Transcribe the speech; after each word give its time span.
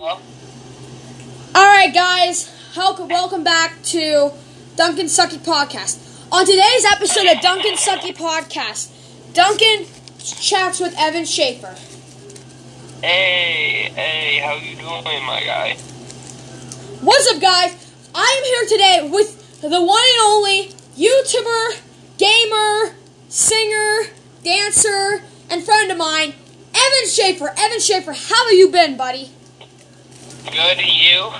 All 0.00 0.18
right, 1.54 1.92
guys, 1.94 2.52
welcome, 2.76 3.06
welcome 3.06 3.44
back 3.44 3.80
to 3.84 4.32
Duncan 4.74 5.06
Sucky 5.06 5.38
Podcast. 5.38 6.26
On 6.32 6.44
today's 6.44 6.84
episode 6.84 7.28
of 7.28 7.40
Duncan 7.40 7.74
Sucky 7.74 8.12
Podcast, 8.12 8.90
Duncan 9.34 9.86
chats 10.18 10.80
with 10.80 10.96
Evan 10.98 11.24
Schaefer. 11.24 11.76
Hey, 13.06 13.92
hey, 13.94 14.38
how 14.38 14.56
you 14.56 14.74
doing, 14.74 15.24
my 15.26 15.40
guy? 15.44 15.76
What's 17.00 17.32
up, 17.32 17.40
guys? 17.40 17.76
I 18.16 18.36
am 18.38 18.44
here 18.44 18.76
today 18.76 19.08
with 19.16 19.60
the 19.60 19.80
one 19.80 20.02
and 20.02 20.22
only 20.24 20.70
YouTuber, 20.96 21.82
gamer, 22.18 22.96
singer, 23.28 24.10
dancer, 24.42 25.22
and 25.48 25.62
friend 25.62 25.92
of 25.92 25.98
mine, 25.98 26.34
Evan 26.74 27.08
Schaefer. 27.08 27.54
Evan 27.56 27.78
Schaefer, 27.78 28.12
how 28.12 28.44
have 28.46 28.54
you 28.54 28.70
been, 28.70 28.96
buddy? 28.96 29.30
Good, 30.44 30.80
you? 30.86 31.30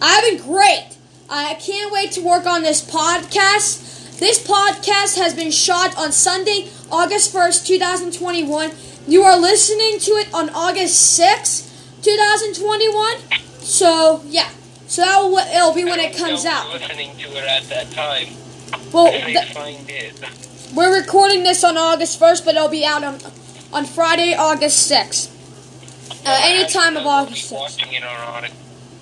I've 0.00 0.24
been 0.24 0.42
great. 0.42 0.96
I 1.28 1.54
can't 1.54 1.92
wait 1.92 2.12
to 2.12 2.22
work 2.22 2.46
on 2.46 2.62
this 2.62 2.82
podcast. 2.82 4.18
This 4.18 4.42
podcast 4.42 5.18
has 5.18 5.34
been 5.34 5.50
shot 5.50 5.96
on 5.96 6.10
Sunday, 6.10 6.68
August 6.90 7.34
1st, 7.34 7.66
2021. 7.66 8.72
You 9.06 9.22
are 9.22 9.38
listening 9.38 9.98
to 10.00 10.12
it 10.12 10.32
on 10.32 10.50
August 10.50 11.20
6th, 11.20 12.02
2021. 12.02 13.16
So, 13.60 14.22
yeah. 14.26 14.48
So 14.86 15.02
that 15.02 15.18
will, 15.20 15.38
it'll 15.38 15.74
be 15.74 15.84
when 15.84 16.00
it 16.00 16.16
comes 16.16 16.44
out. 16.44 16.72
Listening 16.72 17.16
to 17.18 17.28
it 17.36 17.44
at 17.44 17.64
that 17.64 17.90
time. 17.92 18.28
Well, 18.92 19.12
th- 19.12 20.74
we're 20.74 20.98
recording 20.98 21.42
this 21.44 21.62
on 21.62 21.76
August 21.76 22.18
1st, 22.18 22.44
but 22.44 22.56
it'll 22.56 22.68
be 22.68 22.84
out 22.84 23.04
on, 23.04 23.18
on 23.72 23.84
Friday, 23.84 24.34
August 24.34 24.90
6th. 24.90 25.30
Uh, 26.24 26.40
any 26.42 26.68
time 26.68 26.96
of 26.96 27.06
August 27.06 27.50
6th. 27.52 27.58
Watching 27.58 27.92
it 27.92 28.02
on 28.04 28.44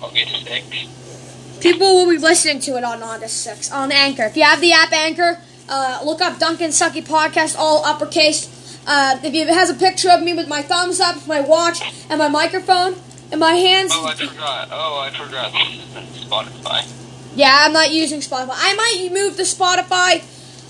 August 0.01 0.45
6th. 0.45 1.61
People 1.61 1.87
will 2.05 2.09
be 2.09 2.17
listening 2.17 2.59
to 2.61 2.77
it 2.77 2.83
on 2.83 3.03
August 3.03 3.45
6th 3.45 3.73
on 3.73 3.91
Anchor. 3.91 4.23
If 4.23 4.37
you 4.37 4.43
have 4.43 4.61
the 4.61 4.71
app 4.71 4.91
Anchor, 4.93 5.39
uh, 5.67 5.99
look 6.05 6.21
up 6.21 6.39
Duncan 6.39 6.69
Sucky 6.71 7.05
Podcast, 7.05 7.55
all 7.57 7.83
uppercase. 7.85 8.55
Uh, 8.87 9.19
if 9.23 9.33
it 9.33 9.47
has 9.49 9.69
a 9.69 9.73
picture 9.73 10.09
of 10.09 10.23
me 10.23 10.33
with 10.33 10.47
my 10.47 10.61
thumbs 10.61 10.99
up, 10.99 11.27
my 11.27 11.41
watch, 11.41 11.81
and 12.09 12.17
my 12.17 12.29
microphone 12.29 12.95
in 13.31 13.39
my 13.39 13.51
hands, 13.53 13.91
Oh, 13.93 14.05
I 14.07 14.15
forgot. 14.15 14.69
Oh, 14.71 14.99
I 14.99 15.09
forgot. 15.11 15.51
Spotify. 16.15 16.87
yeah, 17.35 17.63
I'm 17.65 17.73
not 17.73 17.91
using 17.91 18.21
Spotify. 18.21 18.51
I 18.55 18.73
might 18.75 19.09
move 19.11 19.35
to 19.35 19.43
Spotify. 19.43 20.23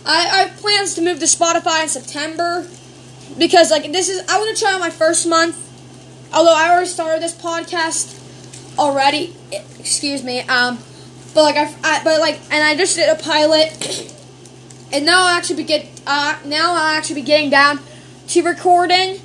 I, 0.05 0.27
I 0.27 0.37
have 0.47 0.57
plans 0.57 0.95
to 0.95 1.01
move 1.01 1.19
to 1.19 1.25
Spotify 1.25 1.83
in 1.83 1.89
September 1.89 2.65
because, 3.37 3.69
like, 3.71 3.91
this 3.91 4.09
is 4.09 4.27
I 4.27 4.37
want 4.39 4.57
to 4.57 4.61
try 4.61 4.77
my 4.79 4.89
first 4.89 5.27
month. 5.27 5.67
Although 6.33 6.55
I 6.55 6.69
already 6.69 6.87
started 6.87 7.21
this 7.21 7.35
podcast 7.35 8.15
already, 8.77 9.35
excuse 9.79 10.23
me. 10.23 10.41
Um, 10.41 10.79
but 11.33 11.43
like 11.43 11.55
I, 11.55 11.75
I 11.83 12.03
but 12.03 12.19
like, 12.19 12.39
and 12.51 12.63
I 12.63 12.75
just 12.75 12.95
did 12.95 13.09
a 13.09 13.21
pilot, 13.21 14.13
and 14.91 15.05
now 15.05 15.21
I'll 15.27 15.37
actually 15.37 15.57
be 15.57 15.63
get 15.63 15.87
uh 16.05 16.37
now 16.45 16.73
I'll 16.73 16.97
actually 16.97 17.21
be 17.21 17.27
getting 17.27 17.49
down 17.49 17.79
to 18.29 18.43
recording. 18.43 19.19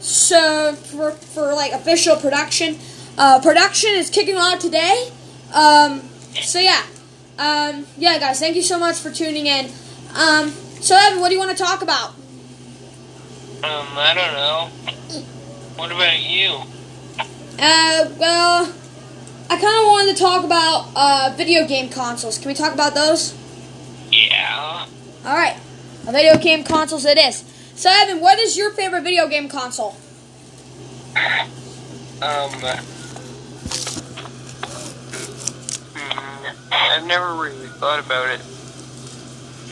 So 0.00 0.74
for 0.74 1.12
for 1.12 1.54
like 1.54 1.72
official 1.72 2.16
production, 2.16 2.78
uh, 3.16 3.40
production 3.40 3.90
is 3.94 4.10
kicking 4.10 4.36
off 4.36 4.58
today. 4.58 5.10
Um, 5.54 6.02
so 6.40 6.58
yeah, 6.58 6.82
um, 7.38 7.86
yeah, 7.96 8.18
guys, 8.18 8.38
thank 8.38 8.56
you 8.56 8.62
so 8.62 8.78
much 8.78 8.96
for 8.96 9.10
tuning 9.10 9.46
in. 9.46 9.66
Um, 10.14 10.50
so 10.80 10.96
Evan, 10.96 11.20
what 11.20 11.28
do 11.28 11.34
you 11.34 11.40
want 11.40 11.56
to 11.56 11.62
talk 11.62 11.82
about? 11.82 12.10
Um, 13.64 13.88
I 13.96 14.14
don't 14.14 14.32
know. 14.32 15.37
What 15.78 15.92
about 15.92 16.18
you? 16.18 16.62
Uh, 17.56 18.10
well, 18.18 18.74
I 19.48 19.56
kind 19.60 19.62
of 19.62 19.86
wanted 19.86 20.16
to 20.16 20.20
talk 20.20 20.44
about 20.44 20.88
uh, 20.96 21.32
video 21.36 21.68
game 21.68 21.88
consoles. 21.88 22.36
Can 22.36 22.48
we 22.48 22.54
talk 22.54 22.74
about 22.74 22.94
those? 22.94 23.32
Yeah. 24.10 24.86
All 25.24 25.36
right, 25.36 25.56
a 26.04 26.10
video 26.10 26.36
game 26.36 26.64
consoles 26.64 27.04
it 27.04 27.16
is. 27.16 27.44
So 27.76 27.90
Evan, 27.92 28.20
what 28.20 28.40
is 28.40 28.56
your 28.56 28.72
favorite 28.72 29.02
video 29.02 29.28
game 29.28 29.48
console? 29.48 29.94
Um. 32.20 32.50
hmm, 35.94 36.46
I've 36.72 37.06
never 37.06 37.34
really 37.34 37.68
thought 37.68 38.04
about 38.04 38.30
it. 38.30 38.40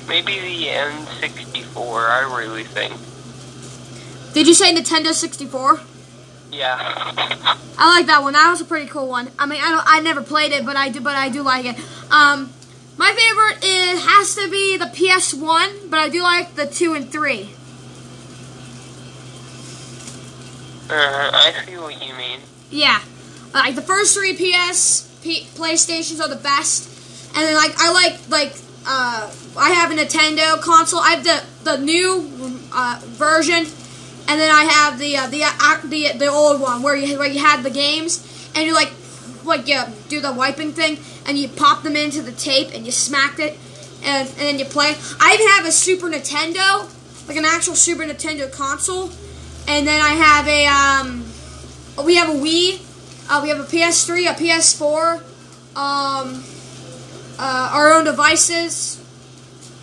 Maybe 0.09 0.39
the 0.39 0.67
N64, 0.69 1.77
I 1.77 2.39
really 2.39 2.63
think. 2.63 2.95
Did 4.35 4.47
you 4.47 4.55
say 4.55 4.73
Nintendo 4.73 5.13
64? 5.13 5.81
Yeah. 6.51 6.77
I 7.79 7.99
like 7.99 8.07
that 8.07 8.23
one. 8.23 8.33
That 8.33 8.51
was 8.51 8.61
a 8.61 8.65
pretty 8.65 8.89
cool 8.89 9.09
one. 9.09 9.31
I 9.39 9.47
mean, 9.47 9.61
I 9.63 9.71
don't, 9.71 9.85
I 9.87 10.01
never 10.01 10.23
played 10.23 10.53
it, 10.53 10.65
but 10.65 10.77
I 10.77 10.89
do, 10.89 11.01
but 11.01 11.15
I 11.15 11.29
do 11.29 11.43
like 11.43 11.67
it. 11.67 11.77
Um, 12.11 12.53
my 12.97 13.13
favorite 13.13 13.65
is 13.65 14.05
has 14.05 14.35
to 14.37 14.51
be 14.51 14.77
the 14.77 14.87
PS1, 14.87 15.91
but 15.91 15.99
I 15.99 16.09
do 16.09 16.23
like 16.23 16.55
the 16.55 16.67
two 16.67 16.95
and 16.95 17.11
three. 17.11 17.51
Uh, 20.89 21.31
I 21.35 21.53
see 21.67 21.77
what 21.77 21.95
you 22.07 22.15
mean. 22.15 22.41
Yeah, 22.71 23.01
like 23.53 23.75
the 23.75 23.83
first 23.83 24.17
three 24.17 24.35
PS 24.35 25.03
P, 25.23 25.43
PlayStations 25.55 26.21
are 26.21 26.29
the 26.29 26.41
best, 26.41 26.89
and 27.35 27.45
then 27.45 27.57
like 27.57 27.73
I 27.77 27.93
like 27.93 28.29
like 28.31 28.55
uh, 28.87 29.31
I 29.59 29.71
have 29.71 29.91
a 29.91 29.95
Nintendo 29.95 30.61
console. 30.63 31.01
I 31.01 31.11
have 31.11 31.25
the 31.25 31.45
the 31.65 31.79
new 31.79 32.31
uh, 32.73 33.01
version, 33.05 33.67
and 34.29 34.41
then 34.41 34.51
I 34.51 34.65
have 34.65 34.99
the 34.99 35.17
uh, 35.17 35.27
the 35.29 35.45
uh, 35.45 35.81
the 35.85 36.19
the 36.19 36.27
old 36.27 36.61
one 36.61 36.83
where 36.83 36.97
you 36.97 37.19
where 37.19 37.29
you 37.29 37.41
had 37.41 37.63
the 37.63 37.71
games, 37.71 38.51
and 38.55 38.67
you 38.67 38.75
like 38.75 38.93
like 39.45 39.69
you 39.69 39.83
do 40.09 40.21
the 40.21 40.33
wiping 40.33 40.73
thing, 40.73 40.99
and 41.27 41.39
you 41.39 41.49
pop 41.49 41.83
them 41.83 41.97
into 41.97 42.23
the 42.23 42.33
tape, 42.33 42.75
and 42.75 42.85
you 42.85 42.93
smacked 42.93 43.39
it, 43.39 43.59
and 44.03 44.29
and 44.29 44.39
then 44.39 44.59
you 44.59 44.65
play. 44.65 44.95
I 45.21 45.35
even 45.35 45.49
have 45.49 45.67
a 45.67 45.73
Super 45.73 46.09
Nintendo, 46.09 46.91
like 47.29 47.37
an 47.37 47.45
actual 47.45 47.75
Super 47.75 48.03
Nintendo 48.03 48.51
console, 48.51 49.11
and 49.69 49.87
then 49.87 50.01
I 50.01 50.11
have 50.11 50.49
a 50.49 50.67
um 50.67 51.25
we 52.05 52.17
have 52.17 52.29
a 52.29 52.33
Wii, 52.39 52.81
uh, 53.31 53.41
we 53.43 53.49
have 53.49 53.61
a 53.61 53.65
PS3, 53.65 54.31
a 54.31 54.35
PS4, 54.35 55.17
um, 55.77 56.45
uh, 57.39 57.71
our 57.73 57.95
own 57.95 58.05
devices. 58.05 59.03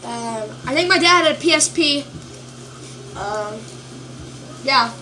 Uh, 0.04 0.48
I 0.66 0.74
think 0.74 0.90
my 0.90 0.98
dad 0.98 1.25
had 1.25 1.36
a 1.36 1.40
PSP. 1.40 2.06
Um, 3.16 3.60
yeah. 4.63 4.94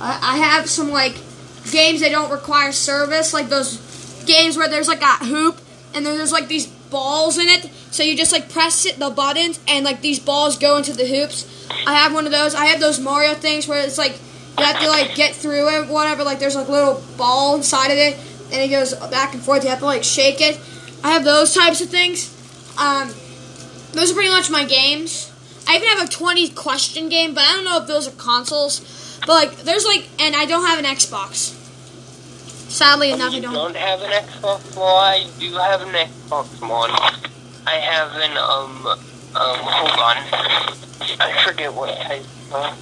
I, 0.00 0.18
I 0.22 0.38
have 0.38 0.68
some 0.68 0.90
like 0.90 1.14
games 1.70 2.00
that 2.00 2.10
don't 2.10 2.30
require 2.30 2.72
service, 2.72 3.32
like 3.32 3.48
those 3.48 4.24
games 4.26 4.56
where 4.56 4.68
there's 4.68 4.88
like 4.88 5.02
a 5.02 5.24
hoop 5.24 5.60
and 5.94 6.04
then 6.06 6.16
there's 6.16 6.32
like 6.32 6.48
these 6.48 6.66
balls 6.66 7.38
in 7.38 7.48
it. 7.48 7.64
So 7.90 8.02
you 8.02 8.16
just 8.16 8.32
like 8.32 8.50
press 8.50 8.86
it, 8.86 8.98
the 8.98 9.10
buttons 9.10 9.60
and 9.68 9.84
like 9.84 10.00
these 10.00 10.18
balls 10.18 10.58
go 10.58 10.76
into 10.76 10.92
the 10.92 11.06
hoops. 11.06 11.68
I 11.86 11.94
have 11.94 12.12
one 12.12 12.26
of 12.26 12.32
those. 12.32 12.54
I 12.54 12.66
have 12.66 12.80
those 12.80 13.00
Mario 13.00 13.34
things 13.34 13.66
where 13.66 13.84
it's 13.84 13.98
like 13.98 14.18
you 14.58 14.64
have 14.64 14.80
to 14.80 14.88
like 14.88 15.14
get 15.14 15.34
through 15.34 15.68
it, 15.68 15.88
whatever. 15.88 16.24
Like 16.24 16.38
there's 16.38 16.54
like 16.56 16.68
a 16.68 16.72
little 16.72 17.02
ball 17.16 17.56
inside 17.56 17.90
of 17.90 17.98
it, 17.98 18.16
and 18.52 18.62
it 18.62 18.68
goes 18.68 18.94
back 18.94 19.34
and 19.34 19.42
forth. 19.42 19.64
You 19.64 19.70
have 19.70 19.80
to 19.80 19.86
like 19.86 20.04
shake 20.04 20.40
it. 20.40 20.60
I 21.02 21.12
have 21.12 21.24
those 21.24 21.54
types 21.54 21.80
of 21.80 21.88
things. 21.88 22.28
Um, 22.78 23.08
those 23.92 24.12
are 24.12 24.14
pretty 24.14 24.30
much 24.30 24.50
my 24.50 24.64
games. 24.64 25.31
I 25.72 25.76
even 25.76 25.88
have 25.88 26.06
a 26.06 26.10
20 26.10 26.50
question 26.50 27.08
game, 27.08 27.32
but 27.32 27.44
I 27.44 27.52
don't 27.52 27.64
know 27.64 27.80
if 27.80 27.86
those 27.86 28.06
are 28.06 28.10
consoles. 28.10 29.18
But 29.26 29.32
like, 29.32 29.56
there's 29.62 29.86
like, 29.86 30.06
and 30.20 30.36
I 30.36 30.44
don't 30.44 30.66
have 30.66 30.78
an 30.78 30.84
Xbox. 30.84 31.56
Sadly 32.70 33.10
enough, 33.10 33.32
I 33.32 33.40
don't. 33.40 33.54
don't 33.54 33.76
have 33.76 34.02
an 34.02 34.10
Xbox? 34.10 34.76
Well, 34.76 34.96
I 34.96 35.26
do 35.40 35.50
have 35.54 35.80
an 35.80 35.94
Xbox 35.94 36.60
One. 36.60 36.90
I 37.66 37.76
have 37.76 38.12
an, 38.16 38.36
um, 38.36 38.86
um, 38.86 39.58
hold 39.64 39.98
on. 39.98 40.16
I 41.20 41.42
forget 41.42 41.72
what 41.72 41.96
type, 41.96 42.22
uh, 42.52 42.76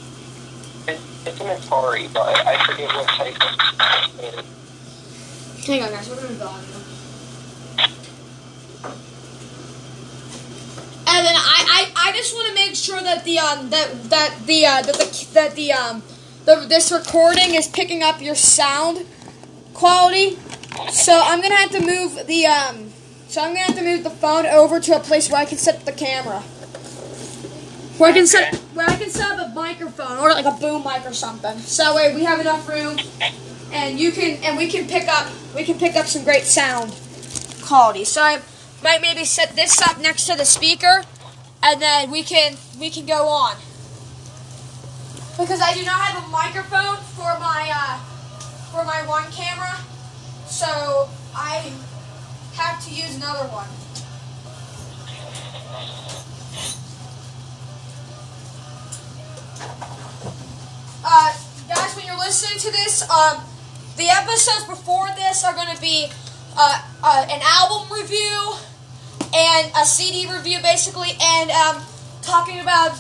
it's, 0.89 1.27
it's 1.29 1.41
an 1.41 1.47
Atari, 1.47 2.13
but 2.13 2.45
I 2.45 2.61
forget 2.65 2.89
what 2.89 3.07
type 3.07 3.37
of 3.41 4.19
it 4.19 4.35
is. 4.35 5.65
Hang 5.65 5.85
on, 5.85 5.91
guys. 5.91 6.09
We're 6.09 6.17
gonna 6.17 6.35
go 6.35 6.49
on. 6.49 6.61
And 11.13 11.27
then 11.27 11.35
I, 11.37 11.59
I, 11.69 11.90
I 12.11 12.13
just 12.13 12.35
want 12.35 12.49
to 12.49 12.55
make 12.55 12.75
sure 12.75 13.01
that 13.01 13.23
the 13.23 13.39
um 13.39 13.71
that 13.71 14.11
that 14.11 14.35
the 14.45 14.67
uh 14.67 14.83
that 14.83 14.95
the 14.97 15.29
that 15.33 15.55
the 15.55 15.71
um 15.71 16.03
the 16.45 16.67
this 16.69 16.91
recording 16.91 17.55
is 17.55 17.69
picking 17.69 18.03
up 18.03 18.21
your 18.21 18.35
sound 18.35 19.07
quality. 19.75 20.37
So 20.91 21.13
I'm 21.23 21.41
gonna 21.41 21.55
have 21.55 21.71
to 21.71 21.81
move 21.81 22.27
the 22.27 22.47
um 22.47 22.91
so 23.29 23.41
I'm 23.41 23.55
gonna 23.55 23.67
have 23.67 23.77
to 23.77 23.85
move 23.85 24.03
the 24.03 24.11
phone 24.11 24.45
over 24.47 24.81
to 24.81 24.97
a 24.97 24.99
place 24.99 25.31
where 25.31 25.41
I 25.41 25.45
can 25.45 25.59
set 25.59 25.87
the 25.87 25.93
camera. 25.93 26.41
Where 28.01 28.11
I 28.11 28.13
can 28.13 28.27
set 28.27 28.57
where 28.75 28.89
I 28.89 28.97
can 28.97 29.11
set 29.11 29.31
up 29.31 29.47
a 29.47 29.55
microphone 29.55 30.19
or 30.19 30.31
like 30.31 30.47
a 30.47 30.59
boom 30.59 30.83
mic 30.83 31.07
or 31.07 31.15
something. 31.15 31.59
So 31.59 31.85
that 31.85 31.95
way 31.95 32.13
we 32.13 32.25
have 32.25 32.41
enough 32.41 32.69
room 32.69 32.99
and 33.71 34.01
you 34.01 34.11
can 34.11 34.43
and 34.43 34.59
we 34.59 34.67
can 34.67 34.89
pick 34.89 35.07
up 35.07 35.29
we 35.55 35.63
can 35.63 35.79
pick 35.79 35.95
up 35.95 36.07
some 36.07 36.25
great 36.25 36.43
sound 36.43 36.93
quality. 37.63 38.03
So 38.03 38.21
I 38.21 38.43
might 38.83 39.01
maybe 39.01 39.25
set 39.25 39.55
this 39.55 39.81
up 39.81 40.01
next 40.01 40.27
to 40.27 40.37
the 40.37 40.45
speaker, 40.45 41.05
and 41.63 41.81
then 41.81 42.11
we 42.11 42.23
can 42.23 42.57
we 42.79 42.91
can 42.91 43.07
go 43.07 43.29
on. 43.29 43.57
Because 45.39 45.61
I 45.61 45.75
do 45.75 45.85
not 45.85 46.01
have 46.01 46.25
a 46.25 46.29
microphone 46.29 46.97
for 47.17 47.39
my 47.39 47.71
uh, 47.73 47.99
for 48.71 48.85
my 48.85 49.07
one 49.07 49.31
camera, 49.33 49.77
so 50.47 51.09
I 51.35 51.73
have 52.55 52.85
to 52.85 52.91
use 52.95 53.17
another 53.17 53.49
one. 53.49 53.69
Uh, 61.03 61.33
guys, 61.69 61.97
when 61.97 62.07
you're 62.07 62.19
listening 62.19 62.59
to 62.59 62.71
this, 62.71 63.09
um, 63.11 63.43
the 63.97 64.09
episodes 64.09 64.65
before 64.65 65.09
this 65.17 65.45
are 65.45 65.55
going 65.55 65.75
to 65.75 65.81
be 65.81 66.11
uh, 66.57 66.83
uh, 67.03 67.27
an 67.31 67.41
album 67.43 67.91
review 67.93 68.55
and 69.35 69.71
a 69.77 69.85
CD 69.85 70.31
review, 70.31 70.61
basically, 70.61 71.11
and 71.21 71.51
um, 71.51 71.83
talking 72.23 72.61
about 72.61 72.93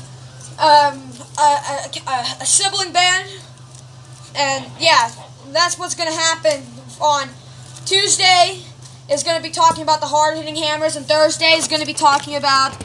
um, 0.58 1.00
a, 1.38 1.88
a, 2.06 2.24
a, 2.40 2.46
sibling 2.46 2.92
band. 2.92 3.28
And 4.36 4.66
yeah, 4.78 5.10
that's 5.48 5.78
what's 5.78 5.94
going 5.94 6.10
to 6.10 6.16
happen 6.16 6.62
on 7.00 7.28
Tuesday. 7.84 8.62
Is 9.10 9.24
going 9.24 9.36
to 9.36 9.42
be 9.42 9.50
talking 9.50 9.82
about 9.82 10.00
the 10.00 10.06
hard 10.06 10.36
hitting 10.36 10.54
hammers, 10.54 10.94
and 10.94 11.04
Thursday 11.04 11.52
is 11.56 11.66
going 11.66 11.80
to 11.80 11.86
be 11.86 11.94
talking 11.94 12.36
about. 12.36 12.80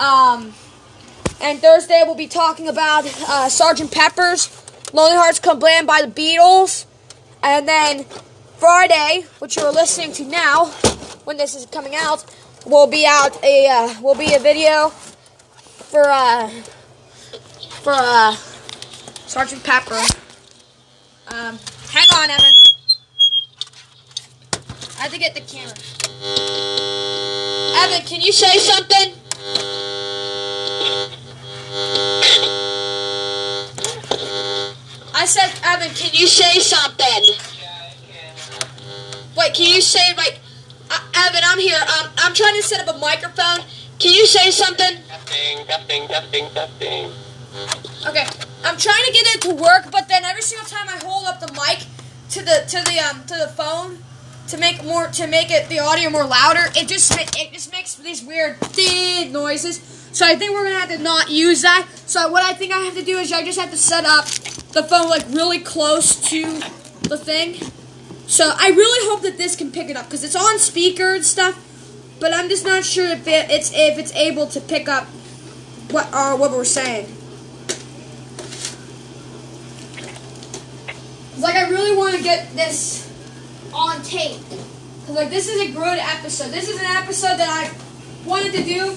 Um, 0.00 0.54
and 1.40 1.60
Thursday 1.60 2.02
we'll 2.06 2.14
be 2.14 2.28
talking 2.28 2.68
about 2.68 3.04
uh, 3.28 3.48
Sergeant 3.50 3.92
Pepper's 3.92 4.48
Lonely 4.94 5.16
Hearts 5.16 5.38
Club 5.38 5.60
Band 5.60 5.86
by 5.86 6.02
the 6.02 6.08
Beatles. 6.08 6.86
And 7.42 7.68
then 7.68 8.04
Friday, 8.56 9.26
which 9.38 9.56
you're 9.56 9.70
listening 9.70 10.12
to 10.12 10.24
now, 10.24 10.66
when 11.24 11.36
this 11.36 11.54
is 11.54 11.66
coming 11.66 11.94
out, 11.94 12.24
will 12.66 12.86
be 12.86 13.06
out 13.06 13.42
a 13.42 13.68
uh, 13.68 14.00
will 14.02 14.14
be 14.14 14.34
a 14.34 14.38
video 14.38 14.88
for 14.90 16.02
uh, 16.04 16.48
for 17.82 17.94
uh, 17.94 18.32
Sergeant 19.26 19.62
Pepper. 19.62 20.02
Um, 21.28 21.58
hang 21.90 22.08
on, 22.14 22.30
Evan. 22.30 22.54
I 24.98 25.02
have 25.02 25.12
to 25.12 25.18
get 25.18 25.34
the 25.34 25.40
camera. 25.40 25.74
Evan, 27.82 28.06
can 28.06 28.20
you 28.20 28.32
say 28.32 28.58
something? 28.58 29.12
I 35.14 35.24
said, 35.26 35.52
Evan, 35.64 35.94
can 35.94 36.10
you 36.12 36.26
say 36.26 36.60
something? 36.60 37.34
Wait, 39.36 39.54
can 39.54 39.66
you 39.66 39.80
say 39.80 40.14
like, 40.16 40.40
Evan, 41.26 41.40
I'm 41.44 41.58
here. 41.58 41.80
Um, 41.80 42.10
I'm 42.18 42.34
trying 42.34 42.54
to 42.54 42.62
set 42.62 42.86
up 42.86 42.94
a 42.94 42.98
microphone. 42.98 43.66
Can 43.98 44.12
you 44.12 44.26
say 44.26 44.52
something? 44.52 45.02
Testing, 45.08 45.66
testing, 45.66 46.06
testing, 46.06 46.48
testing. 46.50 47.10
Okay, 48.06 48.26
I'm 48.64 48.76
trying 48.76 49.04
to 49.06 49.12
get 49.12 49.26
it 49.34 49.40
to 49.42 49.54
work, 49.54 49.90
but 49.90 50.06
then 50.08 50.22
every 50.24 50.42
single 50.42 50.68
time 50.68 50.88
I 50.88 51.04
hold 51.04 51.26
up 51.26 51.40
the 51.40 51.52
mic 51.52 51.84
to 52.30 52.44
the 52.44 52.62
to 52.68 52.84
the 52.84 53.00
um 53.00 53.24
to 53.26 53.34
the 53.34 53.48
phone 53.48 53.98
to 54.48 54.56
make 54.56 54.84
more 54.84 55.08
to 55.08 55.26
make 55.26 55.50
it 55.50 55.68
the 55.68 55.80
audio 55.80 56.10
more 56.10 56.24
louder, 56.24 56.70
it 56.76 56.86
just 56.86 57.12
it 57.18 57.52
just 57.52 57.72
makes 57.72 57.96
these 57.96 58.22
weird 58.22 58.60
ding 58.72 59.32
noises. 59.32 59.78
So 60.12 60.24
I 60.24 60.36
think 60.36 60.52
we're 60.52 60.64
gonna 60.64 60.78
have 60.78 60.90
to 60.90 60.98
not 60.98 61.28
use 61.28 61.62
that. 61.62 61.88
So 62.06 62.30
what 62.30 62.44
I 62.44 62.52
think 62.52 62.72
I 62.72 62.78
have 62.78 62.94
to 62.94 63.04
do 63.04 63.18
is 63.18 63.32
I 63.32 63.42
just 63.42 63.58
have 63.58 63.72
to 63.72 63.76
set 63.76 64.04
up 64.04 64.26
the 64.74 64.84
phone 64.84 65.08
like 65.08 65.26
really 65.30 65.58
close 65.58 66.20
to 66.30 66.42
the 67.08 67.18
thing. 67.18 67.58
So 68.26 68.52
I 68.56 68.68
really 68.68 69.08
hope 69.08 69.22
that 69.22 69.38
this 69.38 69.54
can 69.54 69.70
pick 69.70 69.88
it 69.88 69.96
up 69.96 70.06
because 70.06 70.24
it's 70.24 70.36
on 70.36 70.58
speaker 70.58 71.14
and 71.14 71.24
stuff. 71.24 71.62
But 72.18 72.34
I'm 72.34 72.48
just 72.48 72.64
not 72.64 72.84
sure 72.84 73.06
if 73.08 73.26
it, 73.28 73.50
it's 73.50 73.70
if 73.72 73.98
it's 73.98 74.12
able 74.14 74.46
to 74.48 74.60
pick 74.60 74.88
up 74.88 75.04
what 75.90 76.08
uh, 76.12 76.36
what 76.36 76.50
we're 76.50 76.64
saying. 76.64 77.06
Like 81.38 81.54
I 81.54 81.68
really 81.68 81.96
want 81.96 82.16
to 82.16 82.22
get 82.22 82.52
this 82.54 83.12
on 83.72 84.02
tape. 84.02 84.40
Cause 85.06 85.14
like 85.14 85.30
this 85.30 85.48
is 85.48 85.60
a 85.60 85.72
good 85.72 85.98
episode. 85.98 86.50
This 86.50 86.68
is 86.68 86.80
an 86.80 86.86
episode 86.86 87.36
that 87.36 87.48
I 87.48 87.70
wanted 88.26 88.52
to 88.54 88.64
do. 88.64 88.96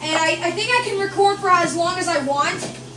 And 0.00 0.16
I, 0.16 0.38
I 0.42 0.50
think 0.52 0.70
I 0.70 0.82
can 0.84 0.98
record 1.00 1.38
for 1.38 1.50
as 1.50 1.74
long 1.74 1.98
as 1.98 2.06
I 2.06 2.24
want. 2.24 2.87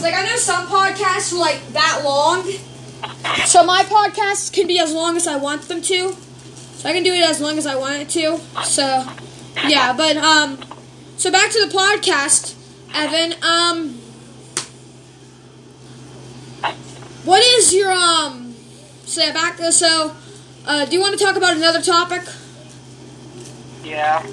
It's 0.00 0.06
like 0.10 0.14
I 0.14 0.26
know 0.26 0.36
some 0.36 0.66
podcasts 0.66 1.30
are 1.34 1.38
like 1.38 1.60
that 1.74 2.00
long. 2.02 2.50
So 3.44 3.62
my 3.62 3.82
podcasts 3.82 4.50
can 4.50 4.66
be 4.66 4.78
as 4.78 4.94
long 4.94 5.14
as 5.14 5.26
I 5.26 5.36
want 5.36 5.68
them 5.68 5.82
to. 5.82 6.12
So 6.14 6.88
I 6.88 6.94
can 6.94 7.02
do 7.02 7.12
it 7.12 7.20
as 7.20 7.38
long 7.38 7.58
as 7.58 7.66
I 7.66 7.76
want 7.76 7.96
it 7.96 8.08
to. 8.08 8.38
So 8.64 9.06
yeah, 9.68 9.92
but 9.92 10.16
um 10.16 10.58
so 11.18 11.30
back 11.30 11.50
to 11.50 11.66
the 11.66 11.70
podcast, 11.70 12.54
Evan. 12.94 13.34
Um 13.44 13.98
what 17.26 17.44
is 17.44 17.74
your 17.74 17.92
um 17.92 18.54
say 19.04 19.30
back 19.34 19.58
so 19.58 20.16
uh 20.64 20.86
do 20.86 20.96
you 20.96 21.02
want 21.02 21.18
to 21.18 21.22
talk 21.22 21.36
about 21.36 21.58
another 21.58 21.82
topic? 21.82 22.22
Yeah. 23.84 24.26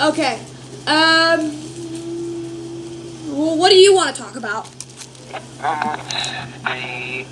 Okay. 0.00 0.40
Um 0.86 1.52
well, 3.36 3.58
what 3.58 3.68
do 3.68 3.76
you 3.76 3.94
want 3.94 4.16
to 4.16 4.22
talk 4.22 4.36
about? 4.36 4.75
Uh, 5.34 5.96
I. 6.64 7.26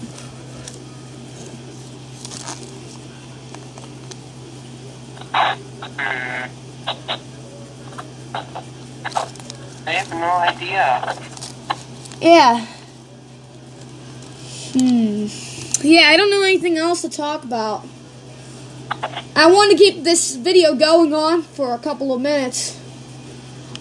Hmm. 5.32 6.64
I 9.86 9.90
have 9.90 10.10
no 10.10 10.32
idea. 10.36 11.16
Yeah. 12.20 12.66
Hmm. 14.72 15.26
Yeah, 15.86 16.08
I 16.08 16.16
don't 16.16 16.30
know 16.30 16.42
anything 16.42 16.78
else 16.78 17.02
to 17.02 17.10
talk 17.10 17.44
about. 17.44 17.86
I 19.36 19.46
want 19.50 19.72
to 19.72 19.76
keep 19.76 20.02
this 20.04 20.34
video 20.36 20.74
going 20.74 21.12
on 21.12 21.42
for 21.42 21.74
a 21.74 21.78
couple 21.78 22.14
of 22.14 22.20
minutes. 22.20 22.80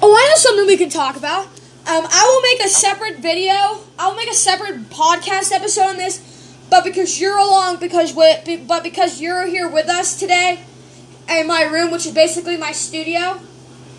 Oh, 0.01 0.13
I 0.13 0.27
know 0.29 0.35
something 0.35 0.67
we 0.67 0.77
can 0.77 0.89
talk 0.89 1.15
about. 1.15 1.47
Um, 1.85 2.07
I 2.09 2.25
will 2.27 2.41
make 2.41 2.65
a 2.65 2.69
separate 2.69 3.17
video. 3.17 3.79
I'll 3.99 4.15
make 4.15 4.29
a 4.29 4.33
separate 4.33 4.89
podcast 4.89 5.51
episode 5.51 5.89
on 5.89 5.97
this. 5.97 6.29
But 6.69 6.83
because 6.83 7.19
you're 7.19 7.37
along, 7.37 7.79
because 7.79 8.15
we, 8.15 8.57
but 8.57 8.83
because 8.83 9.21
you're 9.21 9.45
here 9.45 9.69
with 9.69 9.89
us 9.89 10.19
today 10.19 10.63
in 11.29 11.47
my 11.47 11.63
room, 11.63 11.91
which 11.91 12.05
is 12.05 12.13
basically 12.13 12.57
my 12.57 12.71
studio, 12.71 13.39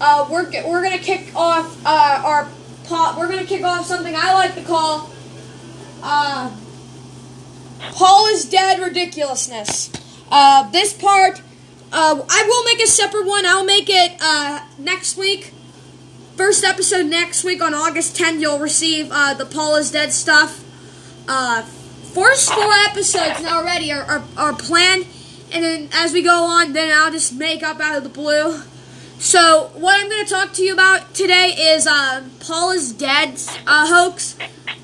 uh, 0.00 0.26
we're 0.30 0.50
we're 0.66 0.82
gonna 0.82 0.98
kick 0.98 1.34
off 1.36 1.80
uh, 1.84 2.22
our 2.24 2.48
pot. 2.86 3.16
We're 3.18 3.28
gonna 3.28 3.44
kick 3.44 3.62
off 3.62 3.86
something 3.86 4.14
I 4.16 4.32
like 4.32 4.54
to 4.54 4.62
call 4.62 5.10
uh, 6.04 6.54
Paul 7.92 8.26
is 8.28 8.44
dead 8.44 8.78
ridiculousness. 8.78 9.90
Uh, 10.30 10.70
this 10.70 10.92
part, 10.92 11.40
uh, 11.92 12.22
I 12.28 12.44
will 12.46 12.64
make 12.64 12.82
a 12.82 12.86
separate 12.86 13.26
one. 13.26 13.46
I'll 13.46 13.64
make 13.64 13.88
it 13.88 14.16
uh, 14.20 14.60
next 14.78 15.16
week. 15.16 15.52
First 16.36 16.64
episode 16.64 17.06
next 17.06 17.44
week 17.44 17.62
on 17.62 17.74
August 17.74 18.16
10th, 18.16 18.40
you'll 18.40 18.58
receive 18.58 19.08
uh, 19.12 19.34
the 19.34 19.46
Paul 19.46 19.76
is 19.76 19.92
dead 19.92 20.12
stuff. 20.12 20.64
Uh, 21.28 21.62
first 21.62 22.52
four 22.52 22.72
episodes 22.88 23.46
already 23.46 23.92
are, 23.92 24.02
are, 24.02 24.24
are 24.36 24.52
planned, 24.52 25.06
and 25.52 25.62
then 25.62 25.88
as 25.92 26.12
we 26.12 26.22
go 26.22 26.42
on, 26.42 26.72
then 26.72 26.90
I'll 26.92 27.12
just 27.12 27.34
make 27.34 27.62
up 27.62 27.78
out 27.78 27.96
of 27.96 28.02
the 28.02 28.08
blue. 28.08 28.60
So, 29.20 29.70
what 29.74 30.00
I'm 30.00 30.10
going 30.10 30.24
to 30.24 30.30
talk 30.30 30.52
to 30.54 30.64
you 30.64 30.72
about 30.72 31.14
today 31.14 31.54
is 31.56 31.86
uh, 31.86 32.24
Paul 32.40 32.72
is 32.72 32.92
dead 32.92 33.40
uh, 33.64 33.86
hoax. 33.86 34.36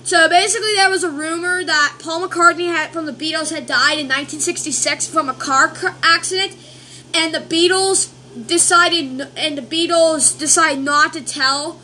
So 0.04 0.28
basically, 0.28 0.74
there 0.76 0.88
was 0.88 1.02
a 1.02 1.10
rumor 1.10 1.64
that 1.64 1.96
Paul 2.00 2.28
McCartney 2.28 2.66
had 2.66 2.90
from 2.90 3.06
the 3.06 3.12
Beatles 3.12 3.52
had 3.52 3.66
died 3.66 3.98
in 3.98 4.06
1966 4.06 5.08
from 5.08 5.28
a 5.28 5.34
car 5.34 5.74
accident, 6.04 6.56
and 7.12 7.34
the 7.34 7.40
Beatles 7.40 8.12
decided, 8.46 9.28
and 9.36 9.58
the 9.58 9.62
Beatles 9.62 10.38
decided 10.38 10.84
not 10.84 11.12
to 11.14 11.22
tell, 11.22 11.80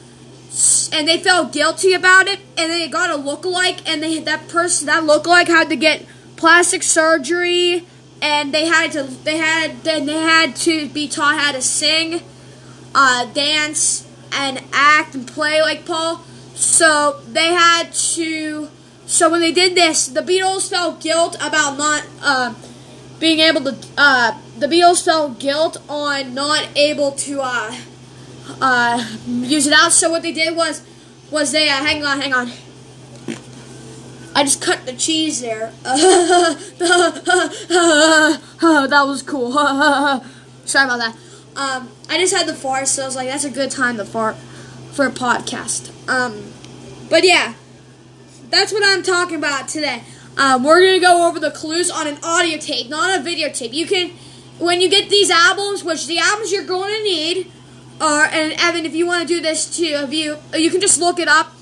and 0.93 1.07
they 1.07 1.19
felt 1.19 1.53
guilty 1.53 1.93
about 1.93 2.29
it, 2.29 2.41
and 2.57 2.71
they 2.71 2.89
got 2.89 3.11
a 3.11 3.21
lookalike, 3.21 3.83
and 3.87 4.03
they 4.03 4.19
that 4.21 4.49
person 4.49 4.87
that 4.87 5.03
lookalike 5.03 5.49
had 5.49 5.69
to 5.69 5.77
get 5.77 6.07
plastic 6.37 6.83
surgery, 6.83 7.85
and 8.23 8.55
they 8.55 8.67
had 8.67 8.93
to 8.93 9.03
they 9.03 9.37
had 9.37 9.83
then 9.83 10.07
they 10.07 10.21
had 10.21 10.57
to 10.57 10.89
be 10.89 11.09
taught 11.09 11.39
how 11.39 11.53
to 11.53 11.61
sing, 11.61 12.23
uh, 12.95 13.27
dance, 13.27 14.07
and 14.33 14.63
act 14.73 15.15
and 15.15 15.27
play 15.27 15.61
like 15.61 15.85
Paul. 15.85 16.25
So 16.55 17.21
they 17.29 17.53
had 17.53 17.93
to. 17.93 18.69
So 19.07 19.31
when 19.31 19.41
they 19.41 19.53
did 19.53 19.77
this, 19.77 20.09
the 20.09 20.21
Beatles 20.21 20.69
felt 20.69 21.01
guilt 21.01 21.37
about 21.37 21.77
not 21.77 22.05
uh, 22.23 22.55
being 23.19 23.41
able 23.41 23.63
to. 23.63 23.77
Uh, 23.97 24.39
the 24.59 24.67
Beatles 24.67 25.05
felt 25.05 25.39
guilt 25.39 25.77
on 25.89 26.35
not 26.35 26.69
able 26.77 27.13
to 27.13 27.41
uh, 27.43 27.77
uh, 28.61 29.17
use 29.27 29.67
it 29.67 29.73
out. 29.73 29.93
So 29.93 30.11
what 30.11 30.23
they 30.23 30.33
did 30.33 30.57
was 30.57 30.83
was 31.31 31.53
they 31.53 31.69
uh, 31.69 31.85
hang 31.85 32.05
on, 32.05 32.21
hang 32.21 32.33
on. 32.33 32.51
I 34.35 34.45
just 34.45 34.61
cut 34.61 34.85
the 34.85 34.93
cheese 34.93 35.41
there. 35.41 35.73
that 35.83 36.01
was 39.07 39.23
cool. 39.23 39.53
Sorry 40.67 40.85
about 40.85 40.99
that. 40.99 41.17
Um, 41.57 41.89
I 42.11 42.19
just 42.19 42.35
had 42.35 42.47
the 42.47 42.53
fart, 42.53 42.87
so 42.87 43.03
I 43.03 43.07
was 43.07 43.17
like, 43.17 43.29
that's 43.29 43.45
a 43.45 43.51
good 43.51 43.71
time 43.71 43.97
to 43.97 44.05
fart 44.05 44.37
for 44.93 45.07
a 45.07 45.11
podcast. 45.11 45.91
Um, 46.07 46.53
but 47.09 47.25
yeah, 47.25 47.55
that's 48.51 48.75
what 48.75 48.83
I'm 48.85 49.03
talking 49.03 49.37
about 49.37 49.69
today. 49.69 50.03
Um, 50.37 50.65
we're 50.65 50.85
gonna 50.85 51.01
go 51.01 51.27
over 51.29 51.41
the 51.41 51.51
clues 51.51 51.91
on 51.91 52.07
an 52.07 52.19
audio 52.23 52.59
tape, 52.59 52.91
not 52.91 53.19
a 53.19 53.23
videotape. 53.23 53.73
You 53.73 53.87
can, 53.87 54.13
when 54.59 54.81
you 54.81 54.89
get 54.89 55.11
these 55.11 55.31
albums, 55.31 55.85
which 55.85 56.07
the 56.07 56.19
albums 56.19 56.53
you're 56.53 56.65
going 56.65 56.95
to 56.95 57.03
need, 57.03 57.53
are 58.01 58.25
and 58.25 58.53
Evan, 58.59 58.85
if 58.85 58.95
you 58.95 59.07
want 59.07 59.27
to 59.27 59.35
do 59.35 59.41
this 59.41 59.75
too, 59.77 60.01
if 60.05 60.13
you 60.13 60.37
you 60.55 60.71
can 60.71 60.81
just 60.81 60.99
look 60.99 61.19
it 61.19 61.29
up, 61.29 61.53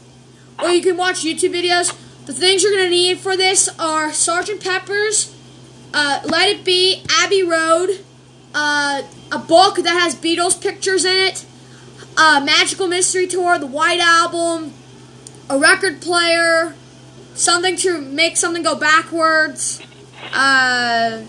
or 0.62 0.68
you 0.70 0.82
can 0.82 0.96
watch 0.96 1.22
YouTube 1.22 1.54
videos. 1.54 1.96
The 2.26 2.32
things 2.32 2.62
you're 2.62 2.72
gonna 2.72 2.88
need 2.88 3.18
for 3.18 3.36
this 3.36 3.68
are 3.78 4.12
Sergeant 4.12 4.62
Pepper's, 4.62 5.34
uh, 5.92 6.20
Let 6.24 6.48
It 6.48 6.64
Be, 6.64 7.02
Abbey 7.20 7.42
Road, 7.42 8.02
uh, 8.54 9.02
a 9.30 9.38
book 9.38 9.76
that 9.76 10.00
has 10.00 10.14
Beatles 10.14 10.60
pictures 10.60 11.04
in 11.04 11.12
it, 11.12 11.44
uh, 12.16 12.40
Magical 12.42 12.88
Mystery 12.88 13.26
Tour, 13.26 13.58
the 13.58 13.66
White 13.66 14.00
Album, 14.00 14.72
a 15.50 15.58
record 15.58 16.00
player, 16.00 16.74
something 17.34 17.76
to 17.76 18.00
make 18.00 18.38
something 18.38 18.62
go 18.62 18.74
backwards, 18.74 19.82
uh, 20.32 21.20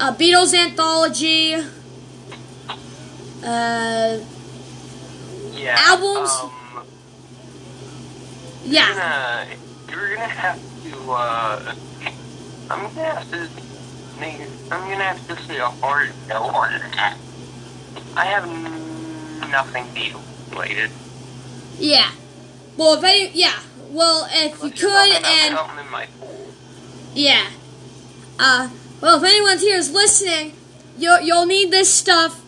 a 0.00 0.12
Beatles 0.12 0.54
anthology, 0.54 1.54
uh, 3.44 4.18
Yeah. 5.52 5.76
Albums? 5.78 6.30
Um, 6.42 6.50
yeah, 8.64 8.88
gonna, 8.88 9.46
you're 9.90 10.14
gonna 10.16 10.26
have 10.28 10.58
to, 10.84 11.12
uh, 11.12 11.74
I'm 12.70 12.80
gonna 12.82 13.04
have 13.04 13.30
to 13.30 13.48
make, 14.20 14.40
I'm 14.70 14.90
gonna 14.90 15.04
have 15.04 15.26
to 15.28 15.42
say 15.44 15.58
a 15.58 15.66
hard 15.66 16.10
no 16.28 16.42
on 16.42 16.72
that. 16.96 17.16
I 18.16 18.24
have 18.26 18.46
nothing 19.50 19.84
Beatles 19.94 20.22
related. 20.50 20.90
yeah. 21.78 22.10
Well, 22.76 22.94
if 22.94 23.04
any, 23.04 23.30
yeah. 23.32 23.58
Well, 23.88 24.28
if 24.30 24.58
you 24.62 24.64
Unless 24.64 24.82
you're 24.82 24.90
could, 24.90 25.24
and 25.24 25.80
in 25.86 25.90
my. 25.90 26.06
Yeah. 27.14 27.46
Uh, 28.38 28.68
well, 29.00 29.18
if 29.18 29.24
anyone 29.24 29.58
here 29.58 29.76
is 29.76 29.92
listening, 29.92 30.52
you'll, 30.98 31.20
you'll 31.20 31.46
need 31.46 31.70
this 31.70 31.92
stuff 31.92 32.42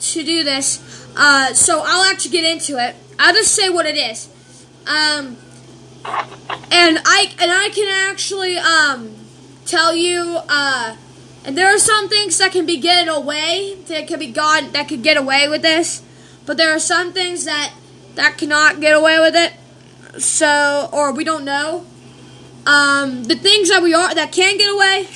to 0.00 0.24
do 0.24 0.42
this. 0.44 1.06
Uh, 1.16 1.54
so 1.54 1.82
I'll 1.84 2.10
actually 2.10 2.32
get 2.32 2.44
into 2.44 2.78
it. 2.78 2.96
I'll 3.18 3.34
just 3.34 3.54
say 3.54 3.68
what 3.68 3.86
it 3.86 3.96
is. 3.96 4.28
Um, 4.86 5.36
and 6.70 6.98
I 7.04 7.32
and 7.40 7.50
I 7.50 7.70
can 7.74 8.10
actually 8.10 8.58
um, 8.58 9.14
tell 9.64 9.94
you. 9.94 10.40
Uh, 10.48 10.96
and 11.44 11.56
there 11.56 11.74
are 11.74 11.78
some 11.78 12.08
things 12.08 12.38
that 12.38 12.52
can 12.52 12.66
be 12.66 12.76
getting 12.76 13.08
away. 13.08 13.76
That 13.86 14.06
can 14.06 14.18
be 14.18 14.30
gone. 14.30 14.72
That 14.72 14.88
could 14.88 15.02
get 15.02 15.16
away 15.16 15.48
with 15.48 15.62
this. 15.62 16.02
But 16.44 16.56
there 16.56 16.74
are 16.74 16.78
some 16.78 17.12
things 17.12 17.44
that 17.44 17.72
that 18.14 18.38
cannot 18.38 18.80
get 18.80 18.96
away 18.96 19.18
with 19.18 19.34
it. 19.34 20.20
So, 20.20 20.88
or 20.92 21.12
we 21.12 21.24
don't 21.24 21.44
know. 21.44 21.86
Um, 22.66 23.24
the 23.24 23.36
things 23.36 23.68
that 23.70 23.82
we 23.82 23.94
are 23.94 24.14
that 24.14 24.32
can 24.32 24.58
get 24.58 24.72
away 24.72 25.08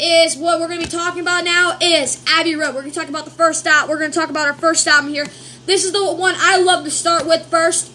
is 0.00 0.36
what 0.36 0.58
we're 0.60 0.68
going 0.68 0.80
to 0.80 0.86
be 0.86 0.90
talking 0.90 1.20
about 1.20 1.44
now 1.44 1.76
is 1.80 2.24
Abbey 2.26 2.54
Road. 2.54 2.74
We're 2.74 2.80
going 2.80 2.92
to 2.92 2.98
talk 2.98 3.08
about 3.08 3.26
the 3.26 3.30
first 3.30 3.66
out. 3.66 3.88
We're 3.88 3.98
going 3.98 4.10
to 4.10 4.18
talk 4.18 4.30
about 4.30 4.46
our 4.46 4.54
first 4.54 4.86
album 4.86 5.12
here. 5.12 5.26
This 5.66 5.84
is 5.84 5.92
the 5.92 6.12
one 6.12 6.34
I 6.38 6.58
love 6.58 6.84
to 6.84 6.90
start 6.90 7.26
with 7.26 7.46
first. 7.46 7.92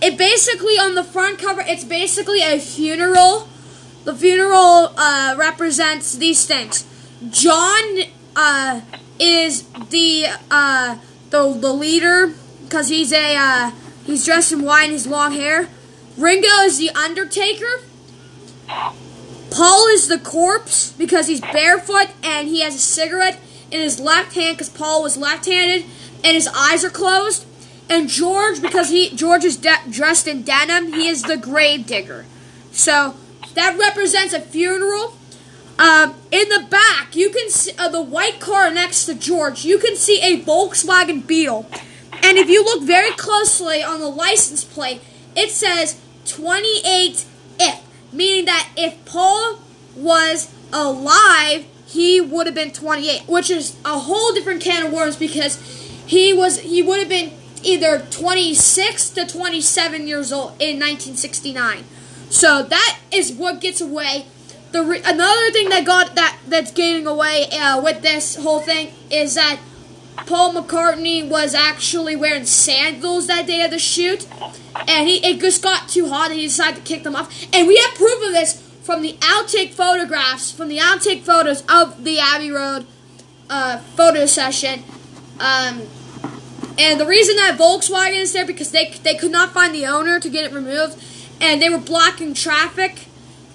It 0.00 0.16
basically 0.16 0.74
on 0.74 0.94
the 0.94 1.04
front 1.04 1.38
cover, 1.38 1.62
it's 1.66 1.84
basically 1.84 2.40
a 2.40 2.58
funeral. 2.58 3.48
The 4.04 4.14
funeral 4.14 4.94
uh, 4.96 5.34
represents 5.36 6.14
these 6.14 6.46
things. 6.46 6.86
John 7.30 8.04
uh, 8.34 8.80
is 9.18 9.64
the 9.90 10.26
uh, 10.50 10.98
the 11.30 11.52
the 11.52 11.72
leader 11.72 12.32
because 12.62 12.88
he's 12.88 13.12
a 13.12 13.36
uh, 13.36 13.70
he's 14.06 14.24
dressed 14.24 14.52
in 14.52 14.62
white 14.62 14.84
and 14.84 14.92
his 14.92 15.06
long 15.06 15.32
hair. 15.32 15.68
Ringo 16.16 16.48
is 16.62 16.78
the 16.78 16.90
Undertaker. 16.90 17.82
Paul 19.50 19.88
is 19.88 20.08
the 20.08 20.18
corpse 20.18 20.92
because 20.92 21.26
he's 21.26 21.40
barefoot 21.40 22.08
and 22.22 22.48
he 22.48 22.62
has 22.62 22.74
a 22.74 22.78
cigarette 22.78 23.38
in 23.70 23.80
his 23.80 23.98
left 23.98 24.34
hand 24.34 24.56
because 24.56 24.68
Paul 24.68 25.02
was 25.02 25.16
left-handed 25.16 25.84
and 26.24 26.34
his 26.34 26.48
eyes 26.48 26.84
are 26.84 26.90
closed. 26.90 27.46
And 27.90 28.08
George 28.08 28.60
because 28.60 28.90
he 28.90 29.10
George 29.10 29.44
is 29.44 29.56
de- 29.56 29.78
dressed 29.90 30.26
in 30.26 30.42
denim, 30.42 30.92
he 30.92 31.08
is 31.08 31.22
the 31.22 31.38
grave 31.38 31.86
digger. 31.86 32.26
So 32.70 33.16
that 33.54 33.78
represents 33.78 34.34
a 34.34 34.40
funeral. 34.40 35.14
Um, 35.78 36.14
in 36.30 36.48
the 36.48 36.66
back, 36.68 37.14
you 37.14 37.30
can 37.30 37.48
see 37.50 37.72
uh, 37.78 37.88
the 37.88 38.02
white 38.02 38.40
car 38.40 38.70
next 38.70 39.06
to 39.06 39.14
George. 39.14 39.64
You 39.64 39.78
can 39.78 39.94
see 39.94 40.20
a 40.20 40.40
Volkswagen 40.42 41.24
Beetle, 41.24 41.66
and 42.12 42.36
if 42.36 42.48
you 42.48 42.64
look 42.64 42.82
very 42.82 43.12
closely 43.12 43.82
on 43.82 44.00
the 44.00 44.08
license 44.08 44.64
plate, 44.64 45.00
it 45.36 45.50
says 45.50 46.00
28 46.26 47.24
if, 47.60 47.87
meaning 48.12 48.44
that 48.46 48.68
if 48.76 49.04
Paul 49.04 49.60
was 49.96 50.52
alive, 50.72 51.64
he 51.86 52.20
would 52.20 52.46
have 52.46 52.54
been 52.54 52.70
28, 52.70 53.28
which 53.28 53.50
is 53.50 53.76
a 53.84 53.98
whole 53.98 54.32
different 54.32 54.62
can 54.62 54.86
of 54.86 54.92
worms 54.92 55.16
because 55.16 55.56
he 56.06 56.32
was 56.32 56.60
he 56.60 56.82
would 56.82 56.98
have 56.98 57.08
been 57.08 57.32
either 57.62 58.06
26 58.10 59.10
to 59.10 59.26
27 59.26 60.06
years 60.06 60.32
old 60.32 60.50
in 60.60 60.78
1969. 60.78 61.84
So 62.30 62.62
that 62.62 62.98
is 63.10 63.32
what 63.32 63.60
gets 63.60 63.80
away. 63.80 64.26
The 64.72 64.82
re- 64.82 65.02
another 65.04 65.50
thing 65.50 65.70
that 65.70 65.86
got 65.86 66.14
that 66.14 66.38
that's 66.46 66.72
getting 66.72 67.06
away 67.06 67.48
uh, 67.50 67.80
with 67.82 68.02
this 68.02 68.36
whole 68.36 68.60
thing 68.60 68.92
is 69.10 69.34
that 69.34 69.58
Paul 70.26 70.54
McCartney 70.54 71.26
was 71.26 71.54
actually 71.54 72.16
wearing 72.16 72.44
sandals 72.44 73.26
that 73.26 73.46
day 73.46 73.62
of 73.62 73.70
the 73.70 73.78
shoot, 73.78 74.26
and 74.86 75.08
he 75.08 75.24
it 75.24 75.40
just 75.40 75.62
got 75.62 75.88
too 75.88 76.08
hot 76.08 76.30
and 76.30 76.38
he 76.38 76.46
decided 76.46 76.76
to 76.76 76.82
kick 76.82 77.02
them 77.02 77.14
off. 77.14 77.46
And 77.52 77.66
we 77.66 77.76
have 77.76 77.94
proof 77.94 78.24
of 78.24 78.32
this 78.32 78.60
from 78.82 79.02
the 79.02 79.14
outtake 79.20 79.72
photographs, 79.72 80.50
from 80.50 80.68
the 80.68 80.78
outtake 80.78 81.22
photos 81.22 81.62
of 81.68 82.04
the 82.04 82.18
Abbey 82.18 82.50
Road 82.50 82.86
uh, 83.48 83.78
photo 83.78 84.26
session. 84.26 84.82
Um, 85.38 85.82
and 86.78 87.00
the 87.00 87.06
reason 87.06 87.36
that 87.36 87.56
Volkswagen 87.58 88.18
is 88.18 88.32
there 88.32 88.46
because 88.46 88.70
they 88.70 88.90
they 89.02 89.14
could 89.14 89.32
not 89.32 89.52
find 89.52 89.74
the 89.74 89.86
owner 89.86 90.20
to 90.20 90.28
get 90.28 90.44
it 90.44 90.52
removed, 90.52 91.02
and 91.40 91.62
they 91.62 91.68
were 91.68 91.78
blocking 91.78 92.34
traffic. 92.34 93.06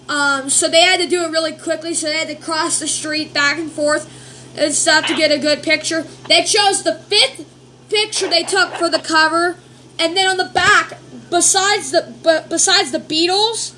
Um, 0.09 0.49
so 0.49 0.69
they 0.69 0.81
had 0.81 0.99
to 0.99 1.07
do 1.07 1.23
it 1.23 1.31
really 1.31 1.53
quickly. 1.53 1.93
So 1.93 2.07
they 2.07 2.17
had 2.17 2.27
to 2.27 2.35
cross 2.35 2.79
the 2.79 2.87
street 2.87 3.33
back 3.33 3.57
and 3.57 3.71
forth 3.71 4.22
and 4.55 4.73
stuff 4.73 5.07
to 5.07 5.15
get 5.15 5.31
a 5.31 5.37
good 5.37 5.63
picture. 5.63 6.03
They 6.27 6.43
chose 6.43 6.83
the 6.83 6.95
fifth 6.95 7.45
picture 7.89 8.29
they 8.29 8.43
took 8.43 8.73
for 8.73 8.89
the 8.89 8.99
cover, 8.99 9.57
and 9.99 10.15
then 10.17 10.27
on 10.27 10.37
the 10.37 10.51
back, 10.53 10.97
besides 11.29 11.91
the 11.91 12.13
b- 12.23 12.47
besides 12.49 12.91
the 12.91 12.99
Beatles, 12.99 13.75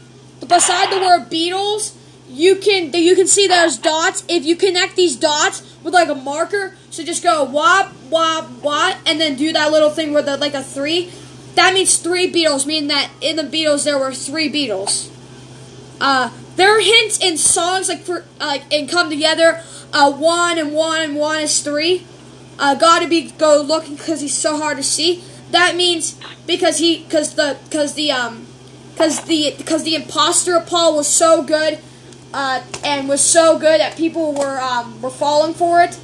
beside 0.48 0.92
the 0.92 1.00
word 1.00 1.30
Beatles, 1.30 1.96
you 2.30 2.56
can 2.56 2.94
you 2.94 3.16
can 3.16 3.28
see 3.28 3.48
those 3.48 3.78
dots. 3.78 4.24
If 4.28 4.46
you 4.46 4.56
connect 4.56 4.96
these 4.96 5.16
dots 5.16 5.78
with 5.84 5.94
like 5.94 6.10
a 6.10 6.16
marker, 6.16 6.76
so 6.90 7.04
just 7.04 7.24
go 7.24 7.44
wop 7.44 7.94
wop 8.10 8.50
wop, 8.64 8.98
and 9.06 9.20
then 9.20 9.36
do 9.36 9.54
that 9.54 9.72
little 9.72 9.90
thing 9.90 10.14
where 10.14 10.24
the, 10.24 10.38
like 10.38 10.54
a 10.54 10.64
three. 10.64 11.12
That 11.56 11.74
means 11.74 11.98
three 11.98 12.32
Beatles, 12.32 12.66
meaning 12.66 12.90
that 12.90 13.10
in 13.22 13.38
the 13.38 13.44
Beatles 13.44 13.86
there 13.86 13.98
were 13.98 14.14
three 14.14 14.52
Beatles. 14.52 15.10
Uh, 16.02 16.30
there 16.56 16.78
are 16.78 16.82
hints 16.82 17.20
in 17.20 17.38
songs 17.38 17.90
like 17.90 18.02
for 18.02 18.26
like 18.40 18.64
in 18.72 18.88
Come 18.88 19.10
Together. 19.10 19.62
Uh, 19.94 20.12
one 20.12 20.58
and 20.58 20.74
one 20.74 21.02
and 21.02 21.16
one 21.16 21.42
is 21.42 21.62
three. 21.62 22.06
Uh, 22.58 22.76
gotta 22.76 23.08
be 23.08 23.32
go 23.32 23.62
looking 23.62 23.96
because 23.96 24.22
he's 24.22 24.38
so 24.38 24.58
hard 24.58 24.78
to 24.78 24.84
see. 24.84 25.24
That 25.52 25.76
means 25.76 26.20
because 26.48 26.78
he 26.78 27.04
because 27.04 27.36
the 27.36 27.58
because 27.66 27.94
the 27.94 28.12
um 28.12 28.48
because 28.94 29.24
the 29.26 29.54
because 29.58 29.84
the 29.84 29.96
imposter 29.96 30.56
of 30.56 30.68
Paul 30.68 30.96
was 30.96 31.08
so 31.08 31.44
good 31.44 31.80
uh, 32.36 32.62
and 32.84 33.08
was 33.08 33.22
so 33.22 33.58
good 33.58 33.80
that 33.80 33.96
people 33.96 34.34
were 34.34 34.60
um, 34.60 35.02
were 35.02 35.10
falling 35.10 35.54
for 35.54 35.82
it. 35.82 35.98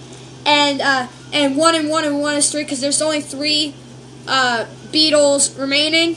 And 0.46 0.82
uh, 0.82 1.08
and 1.34 1.58
one 1.58 1.76
and 1.76 1.90
one 1.90 2.06
and 2.06 2.20
one 2.20 2.36
is 2.36 2.50
three 2.50 2.64
because 2.64 2.80
there's 2.80 3.02
only 3.02 3.22
three 3.22 3.76
uh, 4.28 4.66
Beatles 4.92 5.60
remaining. 5.60 6.16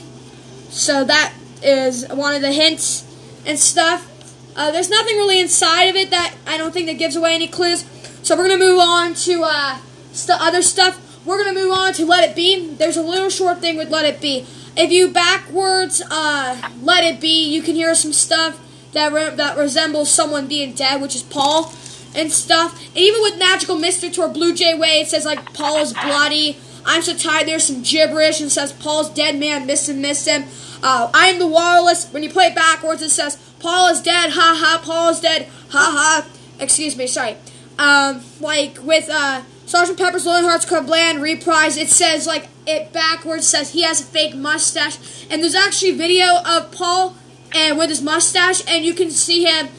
So 0.69 1.03
that 1.03 1.33
is 1.61 2.07
one 2.07 2.33
of 2.33 2.41
the 2.41 2.53
hints 2.53 3.03
and 3.45 3.59
stuff. 3.59 4.09
Uh, 4.55 4.71
there's 4.71 4.89
nothing 4.89 5.17
really 5.17 5.39
inside 5.39 5.83
of 5.83 5.95
it 5.95 6.11
that 6.11 6.35
I 6.47 6.57
don't 6.57 6.73
think 6.73 6.87
that 6.87 6.97
gives 6.97 7.15
away 7.15 7.35
any 7.35 7.47
clues. 7.47 7.83
So 8.23 8.35
we're 8.37 8.47
gonna 8.47 8.63
move 8.63 8.79
on 8.79 9.13
to 9.13 9.43
uh, 9.43 9.77
st- 10.13 10.41
other 10.41 10.61
stuff. 10.61 11.01
We're 11.25 11.43
gonna 11.43 11.59
move 11.59 11.71
on 11.71 11.93
to 11.93 12.05
Let 12.05 12.29
It 12.29 12.35
Be. 12.35 12.69
There's 12.73 12.97
a 12.97 13.01
little 13.01 13.29
short 13.29 13.59
thing 13.59 13.77
with 13.77 13.89
Let 13.89 14.05
It 14.05 14.21
Be. 14.21 14.45
If 14.77 14.91
you 14.91 15.11
backwards 15.11 16.01
uh, 16.09 16.69
Let 16.81 17.03
It 17.03 17.19
Be, 17.19 17.49
you 17.49 17.61
can 17.61 17.75
hear 17.75 17.93
some 17.95 18.13
stuff 18.13 18.59
that 18.93 19.11
re- 19.11 19.35
that 19.35 19.57
resembles 19.57 20.09
someone 20.09 20.47
being 20.47 20.73
dead, 20.73 21.01
which 21.01 21.15
is 21.15 21.23
Paul 21.23 21.73
and 22.15 22.31
stuff. 22.31 22.81
And 22.87 22.97
even 22.97 23.21
with 23.21 23.37
Magical 23.37 23.77
Mystery 23.77 24.09
Tour 24.09 24.29
Blue 24.29 24.55
Jay 24.55 24.73
Way, 24.73 25.01
it 25.01 25.07
says 25.09 25.25
like 25.25 25.53
Paul 25.53 25.79
is 25.79 25.93
bloody. 25.93 26.57
I'm 26.85 27.01
so 27.01 27.15
tired. 27.15 27.47
There's 27.47 27.63
some 27.65 27.81
gibberish 27.81 28.39
and 28.39 28.51
says 28.51 28.71
Paul's 28.71 29.09
dead 29.09 29.37
man. 29.37 29.65
Miss 29.65 29.89
him, 29.89 30.01
miss 30.01 30.25
him. 30.25 30.45
Uh, 30.83 31.09
I 31.13 31.27
am 31.27 31.39
the 31.39 31.47
Walrus. 31.47 32.11
When 32.11 32.23
you 32.23 32.29
play 32.29 32.47
it 32.47 32.55
backwards, 32.55 33.01
it 33.01 33.09
says 33.09 33.37
Paul 33.65 33.87
is 33.87 33.99
dead. 33.99 34.29
Ha 34.29 34.55
ha. 34.61 34.79
Paul 34.85 35.09
is 35.09 35.19
dead. 35.19 35.47
Ha 35.71 35.89
ha. 35.97 36.27
Excuse 36.59 36.95
me. 36.95 37.07
Sorry. 37.07 37.35
Um, 37.79 38.21
like 38.39 38.77
with 38.83 39.09
uh, 39.11 39.41
Sergeant 39.65 39.97
Pepper's 39.97 40.27
Lonely 40.27 40.47
Hearts 40.47 40.65
Club 40.65 40.87
Band 40.87 41.19
reprise. 41.19 41.75
It 41.75 41.89
says 41.89 42.27
like 42.27 42.47
it 42.67 42.93
backwards 42.93 43.47
says 43.47 43.71
he 43.71 43.81
has 43.81 44.01
a 44.01 44.03
fake 44.03 44.35
mustache, 44.35 45.25
and 45.31 45.41
there's 45.41 45.55
actually 45.55 45.97
video 45.97 46.41
of 46.45 46.71
Paul 46.71 47.15
and 47.55 47.75
with 47.75 47.89
his 47.89 48.03
mustache, 48.03 48.61
and 48.67 48.85
you 48.85 48.93
can 48.93 49.09
see 49.09 49.45
him 49.45 49.69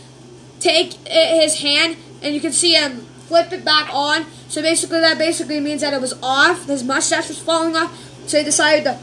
take 0.59 0.95
his 1.07 1.61
hand, 1.61 1.97
and 2.23 2.35
you 2.35 2.41
can 2.41 2.53
see 2.53 2.75
him 2.75 3.03
flip 3.29 3.53
it 3.53 3.65
back 3.65 3.89
on. 3.95 4.27
So 4.49 4.63
basically, 4.63 4.99
that 4.99 5.17
basically 5.17 5.61
means 5.61 5.83
that 5.83 5.95
it 5.95 6.01
was 6.01 6.15
off. 6.25 6.67
His 6.67 6.83
mustache 6.83 7.29
was 7.29 7.39
falling 7.39 7.77
off, 7.77 7.97
so 8.27 8.39
he 8.39 8.43
decided 8.43 8.83
to 8.83 8.95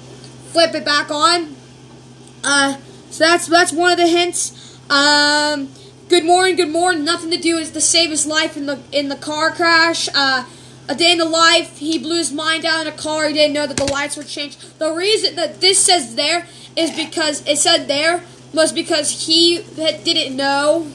flip 0.52 0.76
it 0.76 0.84
back 0.84 1.10
on. 1.10 1.56
Uh, 2.44 2.76
so 3.10 3.24
that's 3.24 3.48
that's 3.48 3.72
one 3.72 3.94
of 3.94 3.98
the 3.98 4.08
hints. 4.08 4.73
Um, 4.90 5.70
good 6.10 6.26
morning, 6.26 6.56
good 6.56 6.70
morning. 6.70 7.06
Nothing 7.06 7.32
to 7.32 7.38
do 7.38 7.58
is 7.58 7.72
to 7.72 7.82
save 7.82 8.10
his 8.10 8.26
life 8.26 8.58
in 8.58 8.66
the 8.66 8.80
in 8.92 9.10
the 9.10 9.16
car 9.16 9.52
crash. 9.52 10.10
Uh, 10.14 10.46
a 10.90 10.96
day 10.96 11.14
in 11.14 11.18
the 11.18 11.26
life, 11.26 11.78
he 11.78 11.98
blew 11.98 12.18
his 12.18 12.34
mind 12.34 12.66
out 12.66 12.86
in 12.86 12.92
a 12.92 12.96
car. 12.96 13.28
He 13.28 13.34
didn't 13.34 13.54
know 13.54 13.66
that 13.66 13.78
the 13.78 13.86
lights 13.86 14.18
were 14.18 14.24
changed. 14.24 14.80
The 14.80 14.92
reason 14.92 15.38
that 15.38 15.62
this 15.62 15.80
says 15.80 16.16
there 16.16 16.46
is 16.76 16.92
because 16.92 17.48
it 17.48 17.58
said 17.58 17.88
there 17.88 18.24
was 18.54 18.74
because 18.74 19.26
he 19.26 19.64
didn't 19.78 20.36
know 20.36 20.92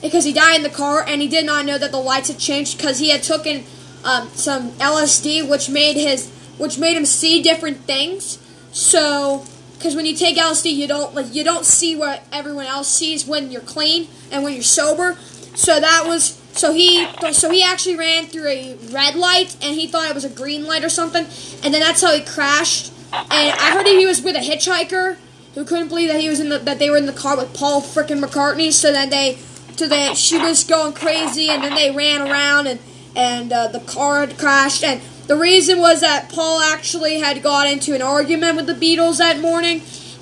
because 0.00 0.24
he 0.24 0.32
died 0.32 0.56
in 0.56 0.62
the 0.62 0.70
car 0.70 1.04
and 1.06 1.20
he 1.20 1.28
did 1.28 1.44
not 1.44 1.64
know 1.64 1.78
that 1.78 1.90
the 1.90 1.98
lights 1.98 2.28
had 2.28 2.38
changed 2.38 2.78
because 2.78 3.00
he 3.00 3.10
had 3.10 3.22
taken 3.24 3.64
um, 4.04 4.28
some 4.28 4.70
LSD, 4.72 5.48
which 5.48 5.68
made 5.68 5.96
his 5.96 6.30
which 6.58 6.78
made 6.78 6.96
him 6.96 7.04
see 7.04 7.42
different 7.42 7.78
things. 7.78 8.38
So, 8.70 9.44
because 9.82 9.96
when 9.96 10.06
you 10.06 10.14
take 10.14 10.36
LSD, 10.36 10.72
you 10.72 10.86
don't 10.86 11.12
like 11.12 11.34
you 11.34 11.42
don't 11.42 11.66
see 11.66 11.96
what 11.96 12.22
everyone 12.30 12.66
else 12.66 12.86
sees 12.86 13.26
when 13.26 13.50
you're 13.50 13.60
clean 13.60 14.06
and 14.30 14.44
when 14.44 14.54
you're 14.54 14.62
sober. 14.62 15.16
So 15.56 15.80
that 15.80 16.04
was 16.06 16.40
so 16.52 16.72
he 16.72 17.04
so 17.32 17.50
he 17.50 17.64
actually 17.64 17.96
ran 17.96 18.26
through 18.26 18.46
a 18.46 18.76
red 18.92 19.16
light 19.16 19.56
and 19.60 19.74
he 19.74 19.88
thought 19.88 20.08
it 20.08 20.14
was 20.14 20.24
a 20.24 20.30
green 20.30 20.66
light 20.66 20.84
or 20.84 20.88
something, 20.88 21.24
and 21.64 21.74
then 21.74 21.80
that's 21.80 22.00
how 22.00 22.12
he 22.12 22.20
crashed. 22.22 22.92
And 23.12 23.58
I 23.58 23.72
heard 23.72 23.84
that 23.84 23.96
he 23.98 24.06
was 24.06 24.22
with 24.22 24.36
a 24.36 24.38
hitchhiker 24.38 25.16
who 25.56 25.64
couldn't 25.64 25.88
believe 25.88 26.10
that 26.12 26.20
he 26.20 26.28
was 26.28 26.38
in 26.38 26.48
the 26.48 26.58
that 26.58 26.78
they 26.78 26.88
were 26.88 26.96
in 26.96 27.06
the 27.06 27.12
car 27.12 27.36
with 27.36 27.52
Paul 27.52 27.82
frickin' 27.82 28.24
McCartney. 28.24 28.70
So 28.70 28.92
then 28.92 29.10
they 29.10 29.36
so 29.76 29.88
that 29.88 30.16
she 30.16 30.38
was 30.38 30.62
going 30.62 30.92
crazy, 30.92 31.48
and 31.48 31.64
then 31.64 31.74
they 31.74 31.90
ran 31.90 32.22
around 32.22 32.68
and 32.68 32.78
and 33.16 33.52
uh, 33.52 33.66
the 33.66 33.80
car 33.80 34.20
had 34.20 34.38
crashed 34.38 34.84
and 34.84 35.02
the 35.32 35.38
reason 35.38 35.78
was 35.78 36.02
that 36.02 36.28
Paul 36.28 36.60
actually 36.60 37.18
had 37.18 37.42
got 37.42 37.66
into 37.66 37.94
an 37.94 38.02
argument 38.02 38.54
with 38.54 38.66
the 38.66 38.74
Beatles 38.74 39.16
that 39.16 39.40
morning 39.40 39.80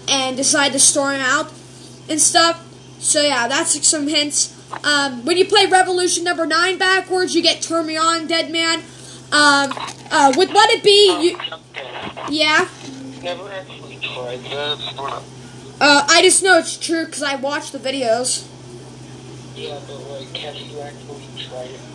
and 0.08 0.36
decided 0.36 0.74
to 0.74 0.78
storm 0.78 1.16
out 1.16 1.52
and 2.08 2.20
stuff. 2.20 2.64
So 3.00 3.20
yeah, 3.20 3.48
that's 3.48 3.88
some 3.88 4.06
hints. 4.06 4.56
Um, 4.84 5.24
when 5.24 5.36
you 5.36 5.46
play 5.46 5.66
Revolution 5.66 6.22
number 6.22 6.46
nine 6.46 6.78
backwards, 6.78 7.34
you 7.34 7.42
get 7.42 7.60
Turn 7.60 7.86
Me 7.86 7.96
On, 7.96 8.28
Dead 8.28 8.52
Man. 8.52 8.84
Um, 9.32 9.72
uh, 10.12 10.32
with 10.36 10.52
Let 10.52 10.70
It 10.70 10.84
Be, 10.84 11.30
you, 11.30 11.38
yeah. 12.28 12.68
Never 13.20 13.50
actually 13.50 13.96
tried 13.96 14.44
that. 14.44 15.22
Uh, 15.80 16.06
I 16.08 16.22
just 16.22 16.44
know 16.44 16.58
it's 16.58 16.78
true 16.78 17.06
because 17.06 17.24
I 17.24 17.34
watched 17.34 17.72
the 17.72 17.80
videos. 17.80 18.46
Yeah, 19.56 19.80
but 19.88 19.98
like, 20.04 20.36
have 20.36 20.54
you 20.54 20.80
actually 20.80 21.24
tried 21.36 21.70
it? 21.70 21.89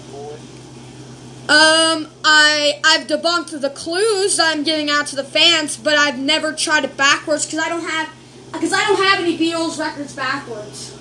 Um, 1.47 2.07
I 2.23 2.79
I've 2.83 3.05
debunked 3.05 3.61
the 3.61 3.69
clues 3.69 4.37
that 4.37 4.55
I'm 4.55 4.63
giving 4.63 4.89
out 4.89 5.05
to 5.07 5.15
the 5.15 5.23
fans, 5.23 5.77
but 5.77 5.95
I've 5.95 6.17
never 6.17 6.53
tried 6.53 6.85
it 6.85 6.97
backwards 6.97 7.45
because 7.45 7.59
I 7.59 7.69
don't 7.69 7.87
have 7.87 8.09
because 8.51 8.73
I 8.73 8.83
don't 8.87 9.03
have 9.03 9.19
any 9.19 9.37
Beatles 9.37 9.77
records 9.77 10.15
backwards. 10.15 10.97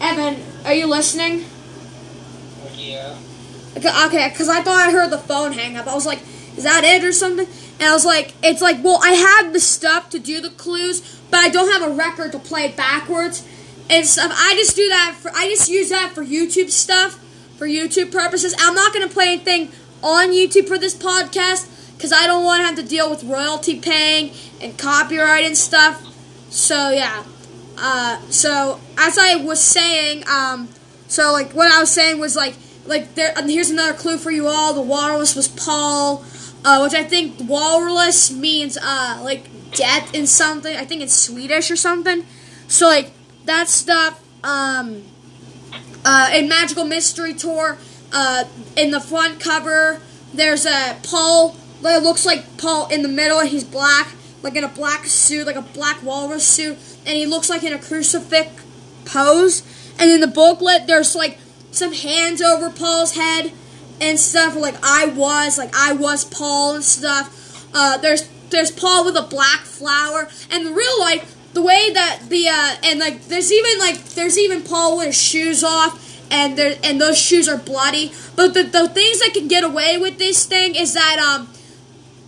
Evan, 0.00 0.42
are 0.64 0.72
you 0.72 0.86
listening? 0.86 1.44
Yeah. 2.76 3.14
Okay, 3.76 4.30
because 4.30 4.48
I 4.48 4.62
thought 4.62 4.88
I 4.88 4.90
heard 4.90 5.10
the 5.10 5.18
phone 5.18 5.52
hang 5.52 5.76
up. 5.76 5.86
I 5.86 5.94
was 5.94 6.06
like, 6.06 6.22
is 6.56 6.64
that 6.64 6.82
it 6.82 7.04
or 7.04 7.12
something? 7.12 7.46
And 7.78 7.88
I 7.88 7.92
was 7.92 8.06
like, 8.06 8.32
it's 8.42 8.62
like, 8.62 8.82
well, 8.82 9.00
I 9.02 9.10
have 9.10 9.52
the 9.52 9.60
stuff 9.60 10.08
to 10.10 10.18
do 10.18 10.40
the 10.40 10.50
clues, 10.50 11.20
but 11.30 11.40
I 11.40 11.50
don't 11.50 11.70
have 11.70 11.90
a 11.90 11.94
record 11.94 12.32
to 12.32 12.38
play 12.38 12.64
it 12.64 12.76
backwards 12.76 13.46
and 13.90 14.06
stuff. 14.06 14.32
I 14.34 14.54
just 14.56 14.76
do 14.76 14.88
that 14.88 15.16
for 15.20 15.30
I 15.34 15.48
just 15.48 15.68
use 15.68 15.90
that 15.90 16.12
for 16.14 16.24
YouTube 16.24 16.70
stuff, 16.70 17.18
for 17.56 17.66
YouTube 17.66 18.12
purposes. 18.12 18.54
I'm 18.58 18.74
not 18.74 18.92
gonna 18.92 19.08
play 19.08 19.32
anything 19.32 19.70
on 20.02 20.30
YouTube 20.30 20.68
for 20.68 20.78
this 20.78 20.94
podcast 20.94 21.70
because 21.96 22.12
I 22.12 22.26
don't 22.26 22.44
want 22.44 22.60
to 22.60 22.66
have 22.66 22.76
to 22.76 22.82
deal 22.82 23.08
with 23.08 23.24
royalty 23.24 23.80
paying 23.80 24.32
and 24.60 24.76
copyright 24.76 25.44
and 25.44 25.56
stuff. 25.56 26.02
So 26.50 26.90
yeah. 26.90 27.24
Uh, 27.76 28.20
so 28.30 28.80
as 28.96 29.18
I 29.18 29.36
was 29.36 29.60
saying, 29.60 30.24
um, 30.28 30.68
so 31.08 31.32
like 31.32 31.52
what 31.52 31.72
I 31.72 31.80
was 31.80 31.90
saying 31.90 32.18
was 32.18 32.36
like 32.36 32.54
like 32.86 33.14
there. 33.14 33.32
And 33.36 33.50
here's 33.50 33.70
another 33.70 33.96
clue 33.96 34.18
for 34.18 34.30
you 34.30 34.46
all. 34.46 34.74
The 34.74 34.82
walrus 34.82 35.34
was 35.34 35.48
Paul, 35.48 36.24
uh, 36.64 36.80
which 36.80 36.94
I 36.94 37.04
think 37.04 37.36
walrus 37.48 38.30
means 38.30 38.76
uh 38.80 39.20
like 39.24 39.48
death 39.72 40.14
in 40.14 40.26
something. 40.26 40.76
I 40.76 40.84
think 40.84 41.02
it's 41.02 41.14
Swedish 41.14 41.70
or 41.70 41.76
something. 41.76 42.24
So 42.68 42.86
like 42.86 43.12
that 43.46 43.68
stuff. 43.68 44.22
Um, 44.42 45.02
uh, 46.04 46.30
in 46.34 46.48
Magical 46.48 46.84
Mystery 46.84 47.34
Tour, 47.34 47.78
uh, 48.12 48.44
in 48.76 48.90
the 48.90 49.00
front 49.00 49.40
cover, 49.40 50.00
there's 50.32 50.66
a 50.66 50.98
Paul. 51.02 51.56
It 51.82 52.02
looks 52.02 52.24
like 52.24 52.56
Paul 52.58 52.88
in 52.88 53.02
the 53.02 53.08
middle, 53.08 53.38
and 53.38 53.48
he's 53.48 53.64
black, 53.64 54.14
like 54.42 54.56
in 54.56 54.64
a 54.64 54.68
black 54.68 55.06
suit, 55.06 55.46
like 55.46 55.56
a 55.56 55.62
black 55.62 56.02
walrus 56.02 56.46
suit, 56.46 56.78
and 57.06 57.16
he 57.16 57.26
looks 57.26 57.48
like 57.48 57.62
in 57.62 57.72
a 57.72 57.78
crucifix 57.78 58.50
pose. 59.04 59.62
And 59.98 60.10
in 60.10 60.20
the 60.20 60.26
booklet, 60.26 60.86
there's 60.86 61.14
like 61.14 61.38
some 61.70 61.92
hands 61.92 62.42
over 62.42 62.70
Paul's 62.70 63.14
head 63.14 63.52
and 64.00 64.18
stuff, 64.18 64.56
like 64.56 64.76
I 64.82 65.06
was, 65.06 65.58
like 65.58 65.74
I 65.74 65.92
was 65.92 66.24
Paul 66.24 66.76
and 66.76 66.84
stuff. 66.84 67.68
Uh, 67.74 67.98
there's 67.98 68.28
there's 68.50 68.70
Paul 68.70 69.04
with 69.04 69.16
a 69.16 69.22
black 69.22 69.60
flower, 69.60 70.28
and 70.50 70.76
real 70.76 71.00
life, 71.00 71.33
the 71.54 71.62
way 71.62 71.92
that 71.92 72.20
the 72.28 72.48
uh, 72.48 72.76
and 72.84 72.98
like 72.98 73.24
there's 73.26 73.50
even 73.52 73.78
like 73.78 74.04
there's 74.10 74.38
even 74.38 74.62
Paul 74.62 74.98
with 74.98 75.06
his 75.06 75.22
shoes 75.22 75.64
off 75.64 76.00
and 76.30 76.58
there 76.58 76.76
and 76.82 77.00
those 77.00 77.16
shoes 77.18 77.48
are 77.48 77.56
bloody. 77.56 78.12
But 78.36 78.54
the 78.54 78.64
the 78.64 78.88
things 78.88 79.20
that 79.20 79.30
can 79.32 79.48
get 79.48 79.64
away 79.64 79.96
with 79.96 80.18
this 80.18 80.46
thing 80.46 80.74
is 80.74 80.94
that 80.94 81.18
um 81.18 81.48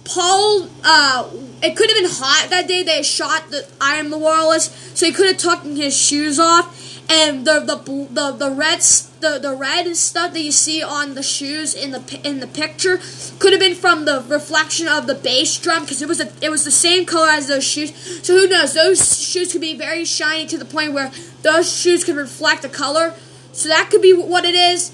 Paul 0.04 0.68
uh 0.84 1.28
it 1.62 1.76
could 1.76 1.90
have 1.90 1.98
been 1.98 2.10
hot 2.10 2.48
that 2.50 2.68
day 2.68 2.84
they 2.84 3.02
shot 3.02 3.50
the 3.50 3.66
I 3.80 3.96
am 3.96 4.10
the 4.10 4.18
Walrus, 4.18 4.70
so 4.94 5.06
he 5.06 5.12
could 5.12 5.26
have 5.26 5.38
taken 5.38 5.76
his 5.76 5.96
shoes 5.96 6.38
off 6.38 6.95
and 7.08 7.46
the 7.46 7.60
the 7.60 7.76
the 8.10 8.32
the 8.32 8.50
red 8.50 8.80
the 9.20 9.38
the 9.40 9.54
red 9.54 9.94
stuff 9.96 10.32
that 10.32 10.40
you 10.40 10.50
see 10.50 10.82
on 10.82 11.14
the 11.14 11.22
shoes 11.22 11.74
in 11.74 11.92
the 11.92 12.20
in 12.24 12.40
the 12.40 12.46
picture 12.46 12.98
could 13.38 13.52
have 13.52 13.60
been 13.60 13.74
from 13.74 14.04
the 14.04 14.24
reflection 14.28 14.88
of 14.88 15.06
the 15.06 15.14
bass 15.14 15.56
drum 15.58 15.82
because 15.82 16.02
it 16.02 16.08
was 16.08 16.20
a, 16.20 16.32
it 16.42 16.50
was 16.50 16.64
the 16.64 16.70
same 16.70 17.06
color 17.06 17.28
as 17.28 17.48
those 17.48 17.64
shoes. 17.64 17.94
So 18.24 18.36
who 18.38 18.48
knows? 18.48 18.74
Those 18.74 19.20
shoes 19.20 19.52
could 19.52 19.60
be 19.60 19.76
very 19.76 20.04
shiny 20.04 20.46
to 20.46 20.58
the 20.58 20.64
point 20.64 20.92
where 20.92 21.12
those 21.42 21.72
shoes 21.72 22.02
could 22.02 22.16
reflect 22.16 22.62
the 22.62 22.68
color. 22.68 23.14
So 23.52 23.68
that 23.68 23.88
could 23.90 24.02
be 24.02 24.12
what 24.12 24.44
it 24.44 24.54
is. 24.54 24.92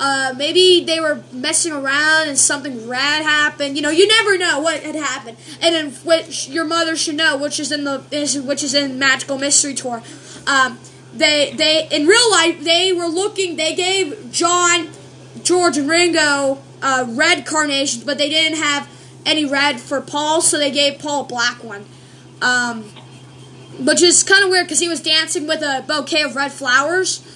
Uh, 0.00 0.34
maybe 0.36 0.84
they 0.84 0.98
were 0.98 1.22
messing 1.32 1.72
around 1.72 2.26
and 2.26 2.36
something 2.36 2.88
rad 2.88 3.22
happened. 3.22 3.76
You 3.76 3.82
know, 3.82 3.90
you 3.90 4.08
never 4.08 4.36
know 4.36 4.58
what 4.58 4.82
had 4.82 4.96
happened. 4.96 5.36
And 5.60 5.74
then 5.74 5.90
which 6.04 6.48
your 6.48 6.64
mother 6.64 6.96
should 6.96 7.14
know, 7.14 7.36
which 7.36 7.60
is 7.60 7.70
in 7.70 7.84
the 7.84 8.00
which 8.44 8.64
is 8.64 8.74
in 8.74 8.98
Magical 8.98 9.38
Mystery 9.38 9.74
Tour. 9.74 10.02
Um, 10.46 10.78
they 11.14 11.52
they 11.52 11.88
in 11.90 12.06
real 12.06 12.30
life 12.30 12.62
they 12.62 12.92
were 12.92 13.06
looking. 13.06 13.56
They 13.56 13.74
gave 13.74 14.32
John, 14.32 14.88
George, 15.42 15.76
and 15.76 15.88
Ringo 15.88 16.58
uh, 16.82 17.06
red 17.08 17.46
carnations, 17.46 18.04
but 18.04 18.18
they 18.18 18.28
didn't 18.28 18.58
have 18.58 18.88
any 19.24 19.44
red 19.44 19.80
for 19.80 20.00
Paul, 20.00 20.40
so 20.40 20.58
they 20.58 20.70
gave 20.70 20.98
Paul 20.98 21.22
a 21.22 21.24
black 21.24 21.62
one. 21.62 21.86
Um, 22.40 22.90
which 23.78 24.02
is 24.02 24.22
kind 24.22 24.44
of 24.44 24.50
weird 24.50 24.66
because 24.66 24.80
he 24.80 24.88
was 24.88 25.00
dancing 25.00 25.46
with 25.46 25.62
a 25.62 25.84
bouquet 25.86 26.22
of 26.22 26.36
red 26.36 26.52
flowers. 26.52 27.26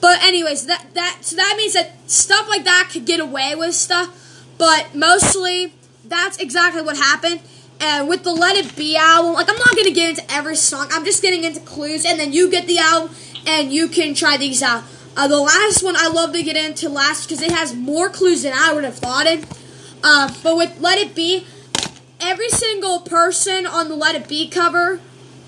But 0.00 0.22
anyways, 0.22 0.66
that 0.66 0.86
that 0.94 1.18
so 1.22 1.36
that 1.36 1.54
means 1.56 1.72
that 1.72 2.10
stuff 2.10 2.48
like 2.48 2.64
that 2.64 2.90
could 2.92 3.06
get 3.06 3.20
away 3.20 3.54
with 3.54 3.74
stuff, 3.74 4.44
but 4.58 4.94
mostly 4.94 5.72
that's 6.04 6.36
exactly 6.38 6.82
what 6.82 6.96
happened. 6.96 7.40
And 7.78 8.08
with 8.08 8.24
the 8.24 8.32
Let 8.32 8.56
It 8.56 8.74
Be 8.74 8.96
album, 8.96 9.34
like 9.34 9.48
I'm 9.48 9.56
not 9.56 9.76
gonna 9.76 9.90
get 9.90 10.10
into 10.10 10.32
every 10.32 10.56
song. 10.56 10.88
I'm 10.92 11.04
just 11.04 11.22
getting 11.22 11.44
into 11.44 11.60
clues, 11.60 12.04
and 12.04 12.18
then 12.18 12.32
you 12.32 12.50
get 12.50 12.66
the 12.66 12.78
album, 12.78 13.14
and 13.46 13.72
you 13.72 13.88
can 13.88 14.14
try 14.14 14.36
these 14.36 14.62
out. 14.62 14.84
Uh, 15.16 15.28
the 15.28 15.40
last 15.40 15.82
one 15.82 15.96
I 15.96 16.08
love 16.08 16.32
to 16.34 16.42
get 16.42 16.56
into 16.56 16.88
last 16.88 17.26
because 17.26 17.42
it 17.42 17.50
has 17.50 17.74
more 17.74 18.10
clues 18.10 18.42
than 18.42 18.52
I 18.54 18.72
would 18.74 18.84
have 18.84 18.96
thought 18.96 19.26
it. 19.26 19.44
Uh, 20.02 20.32
but 20.42 20.56
with 20.56 20.78
Let 20.80 20.98
It 20.98 21.14
Be, 21.14 21.46
every 22.20 22.48
single 22.50 23.00
person 23.00 23.64
on 23.64 23.88
the 23.88 23.96
Let 23.96 24.14
It 24.14 24.28
Be 24.28 24.48
cover, 24.48 25.00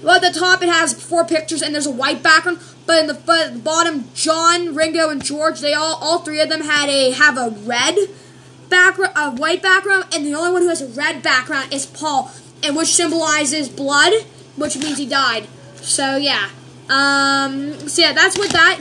well, 0.03 0.17
at 0.17 0.33
the 0.33 0.39
top 0.39 0.63
it 0.63 0.69
has 0.69 0.95
four 0.95 1.25
pictures 1.25 1.61
and 1.61 1.75
there's 1.75 1.87
a 1.87 1.91
white 1.93 2.23
background. 2.23 2.61
But 2.87 3.01
in 3.01 3.07
the, 3.09 3.15
but 3.15 3.53
the 3.53 3.59
bottom, 3.59 4.09
John, 4.15 4.75
Ringo, 4.75 5.11
and 5.11 5.23
George, 5.23 5.61
they 5.61 5.75
all 5.75 5.99
all 6.01 6.21
three 6.21 6.41
of 6.41 6.49
them 6.49 6.63
had 6.63 6.89
a 6.89 7.11
have 7.11 7.37
a 7.37 7.51
red 7.51 7.97
background, 8.71 9.13
a 9.17 9.31
white 9.33 9.63
background, 9.63 10.07
and 10.15 10.25
the 10.25 10.35
only 10.35 10.53
one 10.53 10.63
who 10.63 10.69
has 10.69 10.81
a 10.81 10.89
red 10.89 11.23
background 11.23 11.73
is 11.75 11.85
Paul, 11.85 12.31
and 12.63 12.75
which 12.75 12.89
symbolizes 12.95 13.69
blood, 13.69 14.15
which 14.57 14.79
means 14.79 14.97
he 14.97 15.07
died. 15.07 15.47
So 15.77 16.17
yeah. 16.17 16.49
Um, 16.88 17.74
so 17.88 18.03
yeah, 18.03 18.12
that's 18.12 18.38
what 18.38 18.51
that. 18.51 18.81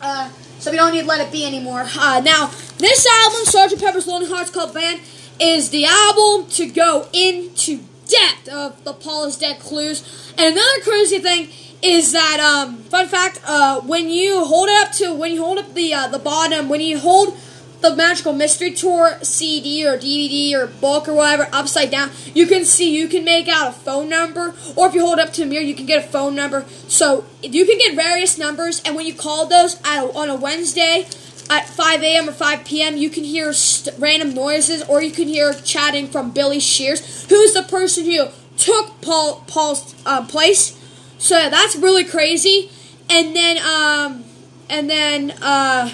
Uh, 0.00 0.30
so 0.58 0.70
we 0.70 0.76
don't 0.76 0.92
need 0.92 1.06
Let 1.06 1.26
It 1.26 1.32
Be 1.32 1.46
anymore. 1.46 1.84
Uh, 1.86 2.20
now, 2.24 2.50
this 2.78 3.06
album, 3.06 3.40
Sgt. 3.46 3.80
Pepper's 3.80 4.06
Lonely 4.06 4.28
Hearts 4.28 4.50
Club 4.50 4.74
Band, 4.74 5.00
is 5.38 5.70
the 5.70 5.86
album 5.86 6.50
to 6.50 6.66
go 6.66 7.08
into 7.12 7.80
depth 8.06 8.48
of 8.48 8.82
the 8.84 8.92
Paul 8.92 9.26
is 9.26 9.36
Dead 9.36 9.58
clues. 9.58 10.32
And 10.36 10.54
another 10.54 10.80
crazy 10.82 11.18
thing 11.18 11.48
is 11.82 12.12
that, 12.12 12.40
um, 12.40 12.78
fun 12.84 13.08
fact, 13.08 13.40
uh, 13.46 13.80
when 13.80 14.10
you 14.10 14.44
hold 14.44 14.68
it 14.68 14.86
up 14.86 14.92
to, 14.92 15.14
when 15.14 15.32
you 15.32 15.42
hold 15.42 15.58
up 15.58 15.72
the, 15.74 15.94
uh, 15.94 16.08
the 16.08 16.18
bottom, 16.18 16.68
when 16.68 16.80
you 16.80 16.98
hold 16.98 17.38
the 17.80 17.96
Magical 17.96 18.32
Mystery 18.32 18.72
Tour 18.72 19.18
CD 19.22 19.86
or 19.86 19.96
DVD 19.96 20.54
or 20.54 20.66
book 20.66 21.08
or 21.08 21.14
whatever 21.14 21.48
upside 21.52 21.90
down, 21.90 22.10
you 22.34 22.46
can 22.46 22.64
see, 22.64 22.94
you 22.94 23.08
can 23.08 23.24
make 23.24 23.48
out 23.48 23.68
a 23.68 23.72
phone 23.72 24.08
number, 24.08 24.54
or 24.76 24.88
if 24.88 24.94
you 24.94 25.00
hold 25.00 25.18
up 25.18 25.32
to 25.34 25.42
a 25.42 25.46
mirror, 25.46 25.62
you 25.62 25.74
can 25.74 25.86
get 25.86 26.04
a 26.04 26.08
phone 26.08 26.34
number. 26.34 26.64
So 26.88 27.24
you 27.42 27.64
can 27.64 27.78
get 27.78 27.94
various 27.94 28.38
numbers, 28.38 28.82
and 28.84 28.94
when 28.96 29.06
you 29.06 29.14
call 29.14 29.46
those 29.46 29.80
on 29.84 30.28
a 30.28 30.34
Wednesday 30.34 31.06
at 31.48 31.68
5 31.68 32.02
a.m. 32.02 32.28
or 32.28 32.32
5 32.32 32.64
p.m., 32.64 32.96
you 32.96 33.10
can 33.10 33.24
hear 33.24 33.52
random 33.98 34.34
noises, 34.34 34.82
or 34.84 35.02
you 35.02 35.10
can 35.10 35.26
hear 35.26 35.52
chatting 35.52 36.06
from 36.06 36.30
Billy 36.30 36.60
Shears, 36.60 37.28
who's 37.28 37.54
the 37.54 37.62
person 37.62 38.04
who 38.04 38.28
took 38.56 39.00
Paul 39.00 39.44
Paul's 39.46 39.94
uh, 40.04 40.26
place. 40.26 40.78
So 41.18 41.36
yeah, 41.36 41.48
that's 41.48 41.76
really 41.76 42.04
crazy. 42.04 42.70
And 43.08 43.34
then, 43.34 43.58
um, 43.58 44.24
and 44.68 44.88
then, 44.88 45.32
uh, 45.42 45.92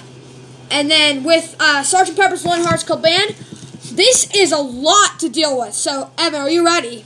and 0.70 0.90
then 0.90 1.24
with 1.24 1.56
uh, 1.60 1.82
Sergeant 1.82 2.18
Pepper's 2.18 2.44
Lonely 2.44 2.64
Hearts 2.64 2.84
Club 2.84 3.02
Band, 3.02 3.36
this 3.92 4.30
is 4.34 4.52
a 4.52 4.58
lot 4.58 5.18
to 5.20 5.28
deal 5.28 5.58
with. 5.58 5.74
So, 5.74 6.10
Evan, 6.18 6.40
are 6.42 6.50
you 6.50 6.64
ready? 6.64 7.04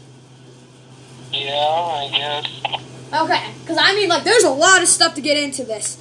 Yeah, 1.33 1.55
I 1.55 2.09
guess. 2.12 2.83
Okay, 3.12 3.51
because 3.61 3.79
I 3.81 3.94
mean, 3.94 4.09
like, 4.09 4.25
there's 4.25 4.44
a 4.44 4.51
lot 4.51 4.83
of 4.83 4.88
stuff 4.88 5.14
to 5.14 5.20
get 5.20 5.37
into 5.37 5.64
this. 5.64 5.99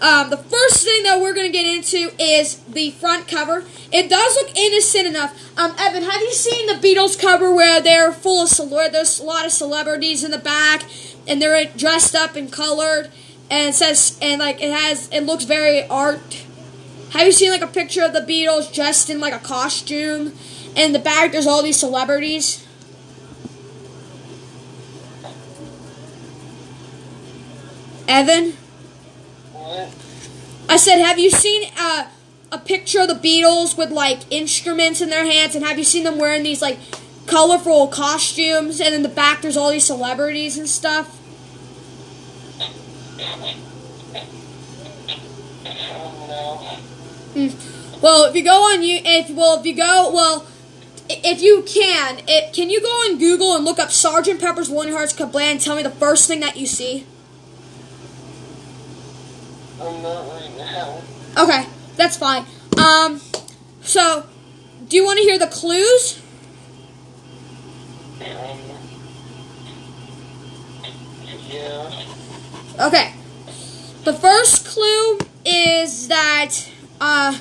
Um, 0.00 0.30
the 0.30 0.36
first 0.36 0.84
thing 0.84 1.04
that 1.04 1.20
we're 1.20 1.32
going 1.32 1.46
to 1.46 1.52
get 1.52 1.64
into 1.64 2.10
is 2.20 2.56
the 2.64 2.90
front 2.90 3.28
cover. 3.28 3.64
It 3.92 4.10
does 4.10 4.34
look 4.34 4.56
innocent 4.56 5.06
enough. 5.06 5.56
Um, 5.56 5.76
Evan, 5.78 6.02
have 6.02 6.20
you 6.20 6.32
seen 6.32 6.66
the 6.66 6.74
Beatles 6.74 7.16
cover 7.16 7.54
where 7.54 7.80
they're 7.80 8.12
full 8.12 8.42
of 8.42 8.48
cele- 8.48 8.90
there's 8.90 9.20
a 9.20 9.24
lot 9.24 9.46
of 9.46 9.52
celebrities 9.52 10.24
in 10.24 10.32
the 10.32 10.38
back, 10.38 10.82
and 11.28 11.40
they're 11.40 11.66
dressed 11.66 12.16
up 12.16 12.34
and 12.34 12.50
colored, 12.50 13.10
and 13.48 13.68
it 13.68 13.74
says 13.74 14.18
and 14.20 14.40
like 14.40 14.60
it 14.60 14.72
has 14.72 15.08
it 15.12 15.20
looks 15.20 15.44
very 15.44 15.86
art. 15.86 16.46
Have 17.12 17.26
you 17.26 17.32
seen 17.32 17.50
like 17.50 17.60
a 17.60 17.66
picture 17.66 18.02
of 18.02 18.14
the 18.14 18.20
Beatles 18.20 18.72
dressed 18.72 19.10
in 19.10 19.20
like 19.20 19.34
a 19.34 19.38
costume? 19.38 20.32
And 20.68 20.78
in 20.78 20.92
the 20.92 20.98
back 20.98 21.32
there's 21.32 21.46
all 21.46 21.62
these 21.62 21.78
celebrities. 21.78 22.66
Evan, 28.08 28.52
What? 29.52 29.94
I 30.68 30.76
said, 30.76 31.02
have 31.02 31.18
you 31.18 31.30
seen 31.30 31.70
uh, 31.78 32.08
a 32.50 32.58
picture 32.58 33.00
of 33.00 33.08
the 33.08 33.14
Beatles 33.14 33.76
with 33.76 33.90
like 33.90 34.20
instruments 34.30 35.02
in 35.02 35.10
their 35.10 35.24
hands? 35.24 35.54
And 35.54 35.64
have 35.64 35.78
you 35.78 35.84
seen 35.84 36.04
them 36.04 36.18
wearing 36.18 36.42
these 36.42 36.62
like 36.62 36.78
colorful 37.26 37.88
costumes? 37.88 38.80
And 38.80 38.94
in 38.94 39.02
the 39.02 39.08
back 39.10 39.42
there's 39.42 39.56
all 39.56 39.70
these 39.70 39.84
celebrities 39.84 40.56
and 40.56 40.66
stuff. 40.66 41.18
Well, 47.34 48.24
if 48.24 48.34
you 48.34 48.44
go 48.44 48.56
on 48.72 48.82
you, 48.82 49.00
if 49.04 49.30
well, 49.30 49.58
if 49.58 49.66
you 49.66 49.74
go, 49.74 50.10
well, 50.12 50.46
if 51.08 51.40
you 51.40 51.62
can, 51.66 52.20
it, 52.28 52.52
can 52.52 52.68
you 52.68 52.80
go 52.80 52.88
on 52.88 53.18
Google 53.18 53.54
and 53.56 53.64
look 53.64 53.78
up 53.78 53.90
Sergeant 53.90 54.40
Pepper's 54.40 54.70
Lonely 54.70 54.92
Hearts 54.92 55.12
Club 55.12 55.32
Band 55.32 55.52
and 55.52 55.60
tell 55.60 55.76
me 55.76 55.82
the 55.82 55.90
first 55.90 56.28
thing 56.28 56.40
that 56.40 56.56
you 56.56 56.66
see? 56.66 57.06
I'm 59.80 60.02
not 60.02 60.26
right 60.28 60.56
now. 60.56 61.02
Okay, 61.38 61.66
that's 61.96 62.16
fine. 62.16 62.44
Um, 62.76 63.20
so, 63.80 64.26
do 64.88 64.96
you 64.96 65.04
want 65.04 65.18
to 65.18 65.24
hear 65.24 65.38
the 65.38 65.46
clues? 65.46 66.20
Um, 68.20 68.58
yeah. 71.48 72.04
Okay. 72.80 73.14
The 74.04 74.12
first 74.12 74.66
clue 74.66 75.18
is 75.44 76.08
that 76.08 76.68
uh, 77.00 77.38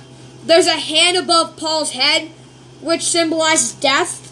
there's 0.51 0.67
a 0.67 0.71
hand 0.71 1.15
above 1.15 1.55
Paul's 1.55 1.91
head, 1.91 2.29
which 2.81 3.03
symbolizes 3.03 3.71
death. 3.71 4.27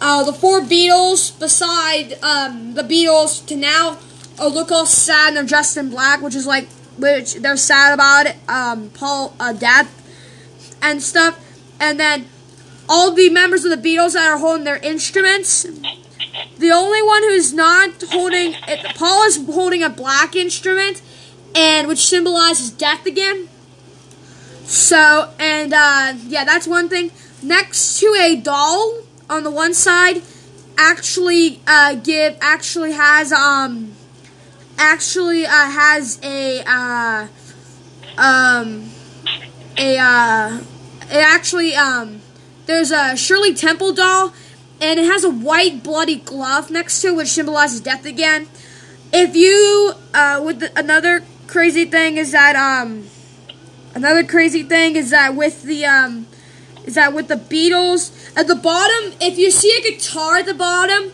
Uh, 0.00 0.22
the 0.22 0.32
four 0.32 0.60
Beatles, 0.60 1.36
beside 1.40 2.16
um, 2.22 2.74
the 2.74 2.82
Beatles, 2.82 3.44
to 3.46 3.56
now 3.56 3.98
uh, 4.38 4.46
look 4.46 4.70
all 4.70 4.86
sad 4.86 5.28
and 5.28 5.36
they're 5.36 5.44
dressed 5.44 5.76
in 5.76 5.90
black, 5.90 6.22
which 6.22 6.36
is 6.36 6.46
like, 6.46 6.68
which 6.96 7.34
they're 7.34 7.56
sad 7.56 7.92
about 7.92 8.26
it. 8.26 8.36
Um, 8.48 8.90
Paul 8.90 9.34
uh, 9.40 9.52
death 9.52 9.90
and 10.80 11.02
stuff, 11.02 11.40
and 11.80 11.98
then 11.98 12.26
all 12.88 13.12
the 13.12 13.28
members 13.30 13.64
of 13.64 13.70
the 13.70 13.88
Beatles 13.88 14.12
that 14.12 14.28
are 14.28 14.38
holding 14.38 14.64
their 14.64 14.76
instruments. 14.76 15.64
The 16.58 16.70
only 16.70 17.02
one 17.02 17.22
who's 17.24 17.52
not 17.52 17.90
holding 18.10 18.54
it, 18.68 18.94
Paul 18.94 19.24
is 19.24 19.44
holding 19.44 19.82
a 19.82 19.90
black 19.90 20.36
instrument, 20.36 21.02
and 21.52 21.88
which 21.88 22.06
symbolizes 22.06 22.70
death 22.70 23.06
again. 23.06 23.48
So, 24.64 25.30
and 25.38 25.72
uh, 25.74 26.14
yeah, 26.26 26.44
that's 26.44 26.66
one 26.66 26.88
thing. 26.88 27.10
Next 27.42 28.00
to 28.00 28.06
a 28.18 28.36
doll 28.36 29.00
on 29.28 29.42
the 29.44 29.50
one 29.50 29.74
side, 29.74 30.22
actually 30.78 31.60
uh, 31.66 31.94
give 31.94 32.36
actually 32.40 32.92
has 32.92 33.32
um 33.32 33.92
actually 34.78 35.46
uh, 35.46 35.50
has 35.50 36.18
a 36.22 36.62
uh, 36.66 37.28
um 38.18 38.90
a 39.76 39.98
uh 39.98 40.60
it 41.10 41.16
actually 41.16 41.74
um 41.74 42.20
there's 42.66 42.90
a 42.90 43.16
Shirley 43.16 43.54
Temple 43.54 43.92
doll 43.92 44.32
and 44.80 44.98
it 44.98 45.04
has 45.04 45.24
a 45.24 45.30
white 45.30 45.82
bloody 45.82 46.16
glove 46.16 46.70
next 46.70 47.02
to 47.02 47.08
it 47.08 47.16
which 47.16 47.28
symbolizes 47.28 47.80
death 47.80 48.06
again. 48.06 48.48
If 49.12 49.36
you 49.36 49.92
uh 50.14 50.42
with 50.44 50.60
the, 50.60 50.78
another 50.78 51.22
crazy 51.46 51.84
thing 51.84 52.16
is 52.16 52.32
that 52.32 52.56
um 52.56 53.04
another 53.94 54.24
crazy 54.24 54.62
thing 54.62 54.96
is 54.96 55.10
that 55.10 55.34
with 55.34 55.62
the 55.62 55.84
um 55.84 56.26
is 56.84 56.94
that 56.94 57.12
with 57.12 57.28
the 57.28 57.36
Beatles 57.36 58.32
at 58.36 58.46
the 58.46 58.56
bottom 58.56 59.12
if 59.20 59.38
you 59.38 59.50
see 59.50 59.74
a 59.78 59.82
guitar 59.82 60.36
at 60.36 60.46
the 60.46 60.54
bottom 60.54 61.12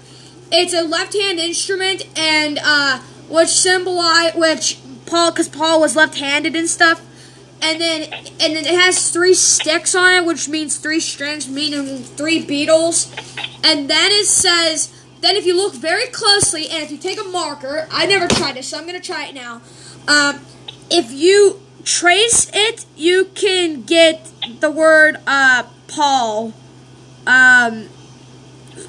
it's 0.51 0.75
a 0.75 0.83
left-hand 0.83 1.39
instrument 1.39 2.07
and 2.19 2.59
uh 2.63 2.99
which 3.29 3.49
symbolize 3.49 4.35
which 4.35 4.79
Paul 5.07 5.33
cuz 5.33 5.49
Paul 5.49 5.81
was 5.81 5.95
left-handed 5.95 6.57
and 6.57 6.69
stuff 6.69 7.03
and 7.63 7.81
then 7.81 8.13
and 8.13 8.57
then 8.57 8.65
it 8.65 8.79
has 8.79 9.11
three 9.11 9.35
sticks 9.35 9.95
on 9.95 10.13
it, 10.13 10.25
which 10.25 10.49
means 10.49 10.77
three 10.77 11.01
strings, 11.01 11.49
meaning 11.49 12.03
three 12.03 12.45
Beatles. 12.45 13.11
And 13.65 13.89
then 13.91 14.11
it 14.13 14.27
says, 14.27 14.93
then 15.21 15.37
if 15.37 15.45
you 15.45 15.57
look 15.57 15.75
very 15.75 16.07
closely, 16.07 16.69
and 16.69 16.83
if 16.83 16.91
you 16.91 16.97
take 16.97 17.21
a 17.21 17.29
marker, 17.29 17.87
I 17.91 18.07
never 18.07 18.27
tried 18.27 18.57
this, 18.57 18.69
so 18.69 18.79
I'm 18.79 18.87
gonna 18.87 19.01
try 19.01 19.27
it 19.27 19.35
now. 19.35 19.61
Um, 20.09 20.41
if 20.91 21.13
you 21.13 21.61
trace 21.85 22.51
it, 22.53 22.87
you 22.97 23.27
can 23.35 23.83
get 23.83 24.31
the 24.61 24.71
word 24.71 25.19
uh, 25.27 25.65
Paul. 25.89 26.53
Um, 27.27 27.89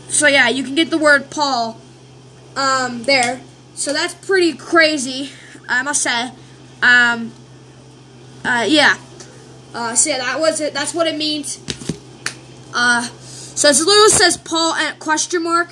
so 0.07 0.27
yeah, 0.27 0.49
you 0.49 0.63
can 0.63 0.75
get 0.75 0.89
the 0.89 0.97
word 0.97 1.29
Paul 1.29 1.79
um, 2.55 3.03
there. 3.03 3.41
So 3.73 3.93
that's 3.93 4.13
pretty 4.13 4.53
crazy, 4.53 5.31
I 5.67 5.81
must 5.83 6.01
say. 6.01 6.31
Um, 6.81 7.31
uh, 8.43 8.65
yeah. 8.67 8.97
Uh, 9.73 9.95
so 9.95 10.09
yeah, 10.09 10.17
that 10.17 10.39
was 10.39 10.59
it. 10.59 10.73
That's 10.73 10.93
what 10.93 11.07
it 11.07 11.15
means. 11.15 11.59
Uh, 12.73 13.03
so 13.03 13.69
it 13.69 13.77
literally 13.77 14.09
says 14.09 14.37
Paul 14.37 14.73
at 14.73 14.99
question 14.99 15.43
mark, 15.43 15.69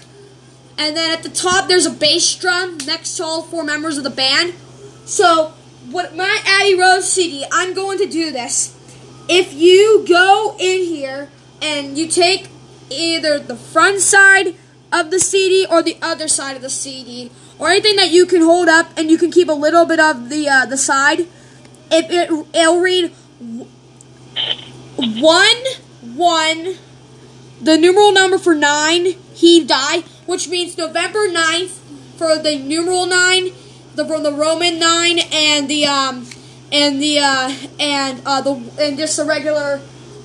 and 0.78 0.96
then 0.96 1.12
at 1.12 1.24
the 1.24 1.30
top 1.30 1.68
there's 1.68 1.86
a 1.86 1.92
bass 1.92 2.36
drum 2.36 2.78
next 2.86 3.18
to 3.18 3.24
all 3.24 3.42
four 3.42 3.64
members 3.64 3.98
of 3.98 4.04
the 4.04 4.10
band. 4.10 4.54
So 5.06 5.54
what 5.90 6.16
my 6.16 6.42
Abbey 6.46 6.76
Road 6.76 7.02
CD, 7.02 7.46
I'm 7.52 7.74
going 7.74 7.98
to 8.00 8.06
do 8.06 8.32
this. 8.32 8.76
If 9.28 9.54
you 9.54 10.06
go 10.08 10.56
in 10.60 10.86
here 10.86 11.30
and 11.62 11.98
you 11.98 12.08
take 12.08 12.50
either 12.90 13.40
the 13.40 13.56
front 13.56 14.02
side 14.02 14.56
of 14.92 15.12
the 15.12 15.20
CD 15.20 15.66
or 15.70 15.84
the 15.84 15.98
other 16.02 16.28
side 16.28 16.56
of 16.56 16.62
the 16.62 16.70
CD, 16.70 17.32
or 17.60 17.70
anything 17.70 17.98
that 17.98 18.10
you 18.10 18.26
can 18.26 18.42
hold 18.42 18.70
up 18.70 18.88
and 18.98 19.12
you 19.12 19.18
can 19.18 19.30
keep 19.30 19.50
a 19.50 19.54
little 19.54 19.86
bit 19.86 20.00
of 20.00 20.30
the 20.30 20.48
uh, 20.50 20.66
the 20.66 20.78
side 20.78 21.28
if 21.92 22.10
it 22.10 22.32
it'll 22.54 22.80
read 22.80 23.12
one 24.98 25.64
one 26.16 26.76
the 27.62 27.78
numeral 27.78 28.14
number 28.14 28.38
for 28.38 28.56
nine 28.56 29.08
he 29.34 29.64
died 29.64 30.04
which 30.26 30.48
means 30.48 30.78
november 30.78 31.28
9th 31.28 31.80
for 32.18 32.38
the 32.38 32.58
numeral 32.58 33.06
nine 33.06 33.50
the 34.00 34.20
the 34.20 34.34
roman 34.34 34.80
nine 34.80 35.20
and 35.32 35.70
the 35.70 35.86
um 35.86 36.26
and 36.72 37.02
the 37.02 37.20
uh 37.20 37.54
and 37.80 38.22
uh 38.26 38.42
the 38.42 38.54
and 38.80 38.98
just 38.98 39.18
the 39.18 39.26
regular 39.26 39.82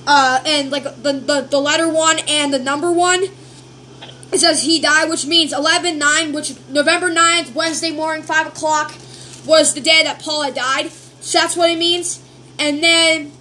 uh 0.06 0.42
and 0.46 0.70
like 0.70 0.84
the 0.84 1.12
the, 1.12 1.46
the 1.50 1.58
letter 1.58 1.88
one 1.88 2.18
and 2.28 2.52
the 2.52 2.58
number 2.58 2.90
one 2.90 3.24
it 4.32 4.38
says 4.38 4.62
he 4.62 4.80
died 4.80 5.08
which 5.08 5.26
means 5.26 5.52
11 5.52 5.98
9 5.98 6.32
which 6.32 6.54
november 6.68 7.10
9th 7.10 7.54
wednesday 7.54 7.90
morning 7.90 8.22
5 8.22 8.46
o'clock 8.48 8.94
was 9.46 9.74
the 9.74 9.80
day 9.80 10.02
that 10.02 10.20
paul 10.20 10.42
had 10.42 10.54
died 10.54 10.90
so 11.24 11.38
that's 11.38 11.56
what 11.56 11.70
it 11.70 11.78
means. 11.78 12.22
and 12.58 12.84
then, 12.84 13.32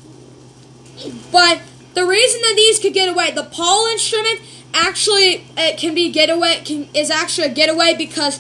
but 1.32 1.62
the 1.94 2.06
reason 2.06 2.42
that 2.42 2.54
these 2.56 2.80
could 2.80 2.94
get 2.94 3.10
away, 3.10 3.32
the 3.32 3.44
Paul 3.44 3.88
instrument 3.92 4.42
actually 4.74 5.46
it 5.56 5.78
can 5.78 5.94
be 5.94 6.12
getaway 6.12 6.60
can 6.66 6.88
is 6.96 7.12
actually 7.12 7.46
a 7.46 7.54
getaway 7.54 7.94
because 7.96 8.40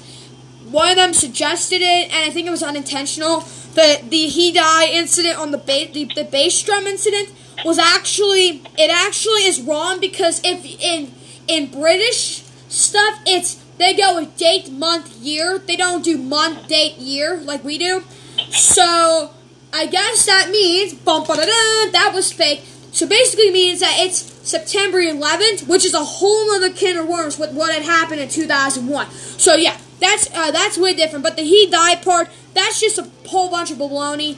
one 0.73 0.89
of 0.89 0.95
them 0.95 1.13
suggested 1.13 1.81
it, 1.81 2.11
and 2.11 2.27
I 2.27 2.31
think 2.31 2.47
it 2.47 2.49
was 2.49 2.63
unintentional. 2.63 3.41
The 3.75 4.01
the 4.09 4.25
he 4.27 4.51
die 4.51 4.87
incident 4.87 5.37
on 5.37 5.51
the 5.51 5.59
bass 5.59 5.93
the, 5.93 6.05
the 6.15 6.23
bass 6.23 6.61
drum 6.63 6.87
incident 6.87 7.31
was 7.63 7.77
actually 7.77 8.63
it 8.77 8.89
actually 8.89 9.45
is 9.45 9.61
wrong 9.61 9.99
because 9.99 10.41
if 10.43 10.65
in 10.81 11.13
in 11.47 11.69
British 11.69 12.43
stuff 12.69 13.19
it's 13.27 13.61
they 13.77 13.95
go 13.95 14.15
with 14.15 14.35
date 14.37 14.71
month 14.71 15.15
year. 15.17 15.59
They 15.59 15.75
don't 15.75 16.03
do 16.03 16.17
month 16.17 16.67
date 16.67 16.97
year 16.97 17.37
like 17.37 17.63
we 17.63 17.77
do. 17.77 18.03
So 18.49 19.31
I 19.71 19.85
guess 19.85 20.25
that 20.25 20.49
means 20.49 20.93
bum, 20.93 21.23
that 21.27 22.11
was 22.13 22.31
fake. 22.31 22.63
So 22.91 23.07
basically 23.07 23.51
means 23.51 23.79
that 23.79 23.95
it's 23.97 24.33
September 24.43 24.99
11th 24.99 25.67
which 25.67 25.85
is 25.85 25.93
a 25.93 26.03
whole 26.03 26.51
other 26.51 26.71
can 26.71 26.97
of 26.97 27.07
worms 27.07 27.39
with 27.39 27.53
what 27.53 27.73
had 27.73 27.83
happened 27.83 28.19
in 28.19 28.27
2001 28.27 29.09
so 29.09 29.55
yeah 29.55 29.77
that's 29.99 30.29
uh, 30.33 30.51
that's 30.51 30.77
way 30.77 30.93
different 30.93 31.23
but 31.23 31.35
the 31.35 31.43
he 31.43 31.69
died 31.69 32.01
part 32.01 32.29
that's 32.53 32.79
just 32.79 32.97
a 32.97 33.07
whole 33.27 33.49
bunch 33.49 33.71
of 33.71 33.77
baloney 33.77 34.35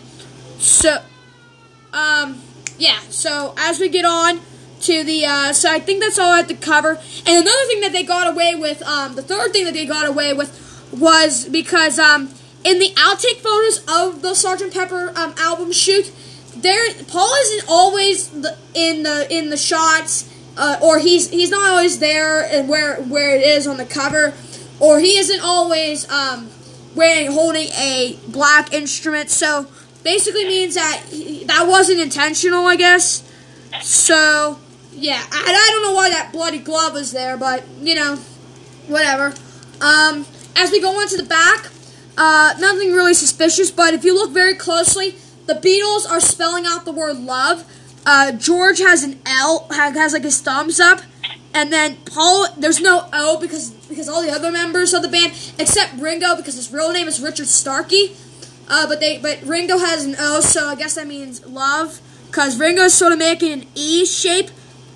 so 0.59 0.97
um 1.93 2.41
yeah, 2.77 2.99
so 3.09 3.53
as 3.57 3.79
we 3.79 3.89
get 3.89 4.05
on 4.05 4.41
to 4.81 5.03
the, 5.03 5.25
uh, 5.25 5.53
so 5.53 5.71
I 5.71 5.79
think 5.79 6.01
that's 6.01 6.19
all 6.19 6.31
I 6.31 6.37
have 6.37 6.47
to 6.47 6.55
cover. 6.55 6.99
And 7.25 7.41
another 7.41 7.65
thing 7.67 7.81
that 7.81 7.91
they 7.91 8.03
got 8.03 8.31
away 8.31 8.55
with, 8.55 8.81
um, 8.83 9.15
the 9.15 9.21
third 9.21 9.53
thing 9.53 9.65
that 9.65 9.73
they 9.73 9.85
got 9.85 10.07
away 10.07 10.33
with 10.33 10.61
was 10.91 11.47
because, 11.47 11.97
um, 11.97 12.29
in 12.63 12.79
the 12.79 12.89
outtake 12.95 13.37
photos 13.37 13.79
of 13.87 14.21
the 14.21 14.33
Sergeant 14.33 14.73
Pepper 14.73 15.13
um, 15.15 15.33
album 15.37 15.71
shoot, 15.71 16.11
there 16.55 16.83
Paul 17.07 17.31
isn't 17.41 17.69
always 17.69 18.29
the, 18.29 18.57
in 18.73 19.03
the 19.03 19.27
in 19.29 19.49
the 19.49 19.57
shots, 19.57 20.27
uh, 20.57 20.79
or 20.81 20.97
he's 20.97 21.29
he's 21.29 21.51
not 21.51 21.69
always 21.69 21.99
there 21.99 22.43
and 22.43 22.67
where 22.67 23.01
where 23.03 23.35
it 23.35 23.43
is 23.43 23.67
on 23.67 23.77
the 23.77 23.85
cover, 23.85 24.33
or 24.79 24.99
he 24.99 25.17
isn't 25.17 25.41
always 25.41 26.09
um, 26.09 26.49
wearing 26.95 27.31
holding 27.31 27.69
a 27.69 28.17
black 28.27 28.73
instrument. 28.73 29.29
So 29.29 29.67
basically 30.03 30.45
means 30.45 30.75
that 30.75 31.03
he, 31.09 31.43
that 31.45 31.67
wasn't 31.67 31.99
intentional, 31.99 32.65
I 32.65 32.75
guess. 32.75 33.23
So, 33.81 34.59
yeah, 34.93 35.21
I, 35.31 35.43
I 35.47 35.71
don't 35.71 35.83
know 35.83 35.93
why 35.93 36.09
that 36.09 36.31
bloody 36.31 36.59
glove 36.59 36.93
was 36.93 37.11
there, 37.11 37.37
but, 37.37 37.63
you 37.81 37.95
know, 37.95 38.15
whatever. 38.87 39.33
Um, 39.81 40.25
as 40.55 40.71
we 40.71 40.79
go 40.79 41.01
into 41.01 41.17
the 41.17 41.23
back, 41.23 41.69
uh, 42.17 42.53
nothing 42.59 42.93
really 42.93 43.13
suspicious, 43.13 43.71
but 43.71 43.93
if 43.93 44.05
you 44.05 44.13
look 44.13 44.31
very 44.31 44.55
closely, 44.55 45.15
the 45.47 45.53
Beatles 45.55 46.09
are 46.09 46.21
spelling 46.21 46.65
out 46.65 46.85
the 46.85 46.91
word 46.91 47.17
love. 47.17 47.69
Uh, 48.05 48.31
George 48.31 48.79
has 48.79 49.03
an 49.03 49.19
L, 49.25 49.67
has 49.71 50.13
like 50.13 50.23
his 50.23 50.39
thumbs 50.39 50.79
up, 50.79 51.01
and 51.55 51.71
then 51.71 51.95
Paul, 52.05 52.47
there's 52.57 52.81
no 52.81 53.07
O 53.13 53.39
because 53.39 53.71
because 53.87 54.09
all 54.09 54.21
the 54.21 54.29
other 54.29 54.51
members 54.51 54.93
of 54.93 55.01
the 55.01 55.07
band, 55.07 55.31
except 55.57 55.93
Ringo, 55.99 56.35
because 56.35 56.55
his 56.55 56.71
real 56.71 56.91
name 56.91 57.07
is 57.07 57.21
Richard 57.21 57.47
Starkey, 57.47 58.15
uh, 58.67 58.85
but 58.87 58.99
they 58.99 59.17
but 59.17 59.41
Ringo 59.41 59.77
has 59.77 60.05
an 60.05 60.17
O, 60.19 60.41
so 60.41 60.67
I 60.67 60.75
guess 60.75 60.95
that 60.95 61.07
means 61.07 61.45
love. 61.45 62.01
Cause 62.31 62.59
Ringo's 62.59 62.93
sort 62.93 63.13
of 63.13 63.19
making 63.19 63.53
an 63.53 63.65
E 63.73 64.05
shape 64.05 64.49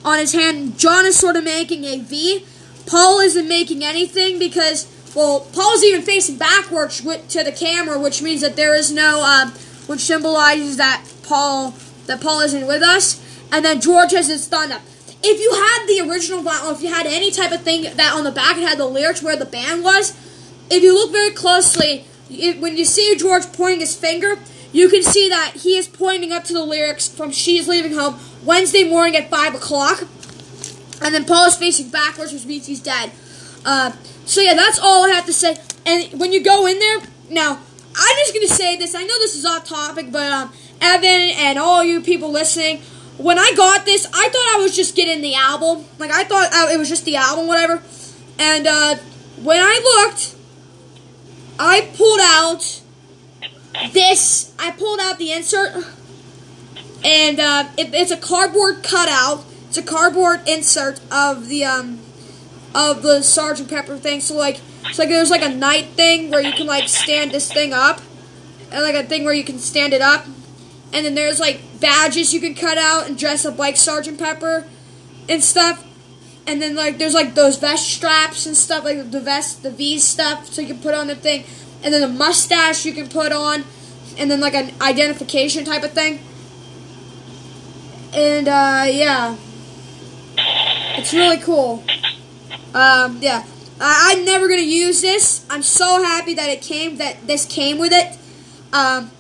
on 0.04 0.20
his 0.20 0.34
hand. 0.34 0.78
John 0.78 1.06
is 1.06 1.18
sort 1.18 1.38
of 1.38 1.46
making 1.46 1.86
a 1.86 2.00
V. 2.00 2.46
Paul 2.86 3.22
isn't 3.22 3.48
making 3.48 3.86
anything 3.86 4.38
because 4.38 4.86
well, 5.16 5.48
Paul's 5.54 5.84
even 5.86 6.02
facing 6.02 6.38
backwards 6.38 7.00
to 7.00 7.44
the 7.44 7.54
camera, 7.54 7.98
which 7.98 8.22
means 8.22 8.42
that 8.42 8.58
there 8.58 8.76
is 8.76 8.92
no, 8.92 9.24
um, 9.24 9.52
which 9.88 10.02
symbolizes 10.02 10.76
that 10.76 11.06
Paul 11.24 11.74
that 12.08 12.20
Paul 12.20 12.42
isn't 12.42 12.68
with 12.68 12.82
us. 12.82 13.26
And 13.50 13.64
then 13.64 13.80
George 13.80 14.12
has 14.12 14.28
his 14.28 14.46
thumb 14.48 14.74
up. 14.74 14.82
If 15.22 15.40
you 15.42 15.52
had 15.54 15.86
the 15.88 16.10
original, 16.10 16.48
or 16.48 16.74
if 16.74 16.82
you 16.82 16.94
had 16.94 17.06
any 17.06 17.32
type 17.32 17.52
of 17.52 17.62
thing 17.62 17.84
that 17.84 18.14
on 18.14 18.24
the 18.24 18.32
back 18.32 18.58
it 18.58 18.62
had 18.62 18.78
the 18.78 18.86
lyrics 18.86 19.22
where 19.22 19.36
the 19.36 19.46
band 19.46 19.84
was, 19.84 20.12
if 20.70 20.84
you 20.84 20.94
look 20.94 21.12
very 21.12 21.32
closely, 21.32 22.06
it, 22.30 22.60
when 22.60 22.78
you 22.78 22.86
see 22.86 23.16
George 23.18 23.52
pointing 23.54 23.82
his 23.82 23.96
finger, 23.96 24.38
you 24.72 24.88
can 24.88 25.02
see 25.02 25.30
that 25.30 25.54
he 25.58 25.78
is 25.78 25.88
pointing 25.88 26.32
up 26.32 26.44
to 26.46 26.54
the 26.54 26.64
lyrics 26.64 27.08
from 27.08 27.32
She's 27.32 27.68
Leaving 27.68 27.94
Home 27.94 28.20
Wednesday 28.46 28.88
morning 28.88 29.16
at 29.16 29.30
5 29.30 29.56
o'clock. 29.56 30.02
And 31.02 31.16
then 31.16 31.26
Paul 31.26 31.48
is 31.48 31.56
facing 31.56 31.90
backwards, 31.90 32.34
which 32.34 32.46
means 32.46 32.68
he's 32.68 32.82
dead. 32.82 33.12
Uh, 33.66 33.92
so 34.26 34.42
yeah, 34.42 34.54
that's 34.54 34.80
all 34.80 35.06
I 35.06 35.10
have 35.10 35.26
to 35.26 35.34
say. 35.34 35.58
And 35.86 36.20
when 36.20 36.32
you 36.32 36.44
go 36.44 36.68
in 36.68 36.78
there, 36.78 37.00
now, 37.30 37.60
I'm 37.96 38.16
just 38.18 38.34
going 38.34 38.48
to 38.48 38.54
say 38.54 38.78
this. 38.78 38.96
I 38.96 39.02
know 39.02 39.20
this 39.20 39.36
is 39.36 39.46
off 39.46 39.66
topic, 39.66 40.12
but 40.12 40.32
um, 40.32 40.54
Evan 40.82 41.32
and 41.38 41.58
all 41.58 41.84
you 41.84 42.02
people 42.02 42.32
listening, 42.32 42.82
when 43.20 43.38
I 43.38 43.52
got 43.56 43.86
this, 43.86 44.06
I 44.06 44.30
thought 44.30 44.56
I 44.56 44.60
was 44.62 44.76
just 44.76 44.96
getting 44.96 45.22
the 45.22 45.36
album. 45.36 45.86
Like, 45.98 46.12
I 46.12 46.24
thought 46.24 46.50
uh, 46.54 46.74
it 46.74 46.78
was 46.78 46.88
just 46.88 47.04
the 47.04 47.18
album, 47.18 47.48
whatever. 47.48 47.84
And 48.40 48.66
uh, 48.66 48.96
when 49.44 49.60
I 49.60 49.80
looked, 49.84 50.36
I 51.60 51.90
pulled 51.94 52.22
out 52.22 52.82
this. 53.92 54.56
I 54.58 54.72
pulled 54.72 55.02
out 55.02 55.18
the 55.18 55.34
insert, 55.34 55.86
and 57.04 57.40
uh, 57.40 57.70
it, 57.78 57.94
it's 57.94 58.12
a 58.12 58.18
cardboard 58.18 58.84
cutout. 58.84 59.44
It's 59.68 59.78
a 59.78 59.84
cardboard 59.84 60.48
insert 60.48 61.02
of 61.12 61.50
the 61.50 61.66
um 61.66 62.00
of 62.74 63.02
the 63.02 63.22
Sergeant 63.22 63.70
Pepper 63.70 63.98
thing. 63.98 64.22
So 64.22 64.36
like, 64.36 64.62
it's 64.86 64.98
like 64.98 65.10
there's 65.10 65.30
like 65.30 65.42
a 65.42 65.50
night 65.50 65.88
thing 65.88 66.32
where 66.32 66.42
you 66.42 66.54
can 66.54 66.68
like 66.68 66.88
stand 66.88 67.32
this 67.32 67.52
thing 67.52 67.74
up, 67.74 68.02
and 68.72 68.82
like 68.82 68.96
a 68.96 69.04
thing 69.04 69.26
where 69.26 69.34
you 69.34 69.44
can 69.44 69.60
stand 69.60 69.92
it 69.92 70.02
up, 70.02 70.26
and 70.94 71.06
then 71.06 71.16
there's 71.16 71.40
like 71.40 71.62
badges 71.80 72.34
you 72.34 72.40
can 72.40 72.56
cut 72.56 72.78
out 72.78 73.08
and 73.08 73.18
dress 73.18 73.46
up 73.46 73.58
like 73.58 73.78
Sergeant 73.78 74.18
Pepper 74.20 74.66
and 75.28 75.44
stuff. 75.44 75.86
And 76.48 76.62
then 76.62 76.76
like 76.76 76.98
there's 76.98 77.14
like 77.14 77.36
those 77.36 77.58
vest 77.58 77.88
straps 77.88 78.46
and 78.46 78.58
stuff, 78.58 78.84
like 78.84 79.12
the 79.12 79.22
vest, 79.22 79.62
the 79.62 79.70
V 79.70 80.00
stuff, 80.00 80.48
so 80.48 80.62
you 80.62 80.68
can 80.68 80.80
put 80.80 80.96
on 80.96 81.08
the 81.08 81.16
thing. 81.16 81.44
And 81.84 81.94
then 81.94 82.02
the 82.02 82.08
mustache 82.10 82.86
you 82.86 82.94
can 82.94 83.08
put 83.08 83.32
on, 83.32 83.64
and 84.18 84.30
then 84.30 84.40
like 84.42 84.56
an 84.56 84.72
identification 84.82 85.64
type 85.64 85.84
of 85.84 85.92
thing. 85.94 86.20
And 88.14 88.48
uh, 88.48 88.86
yeah, 88.88 89.38
it's 90.98 91.14
really 91.14 91.38
cool. 91.38 91.84
Um, 92.74 93.20
yeah, 93.22 93.46
I- 93.80 94.14
I'm 94.16 94.26
never 94.26 94.48
gonna 94.48 94.62
use 94.62 95.02
this. 95.02 95.46
I'm 95.50 95.62
so 95.64 96.04
happy 96.04 96.34
that 96.34 96.50
it 96.50 96.62
came, 96.62 96.98
that 96.98 97.28
this 97.28 97.46
came 97.46 97.78
with 97.78 97.92
it. 97.94 98.18
Um, 98.74 99.12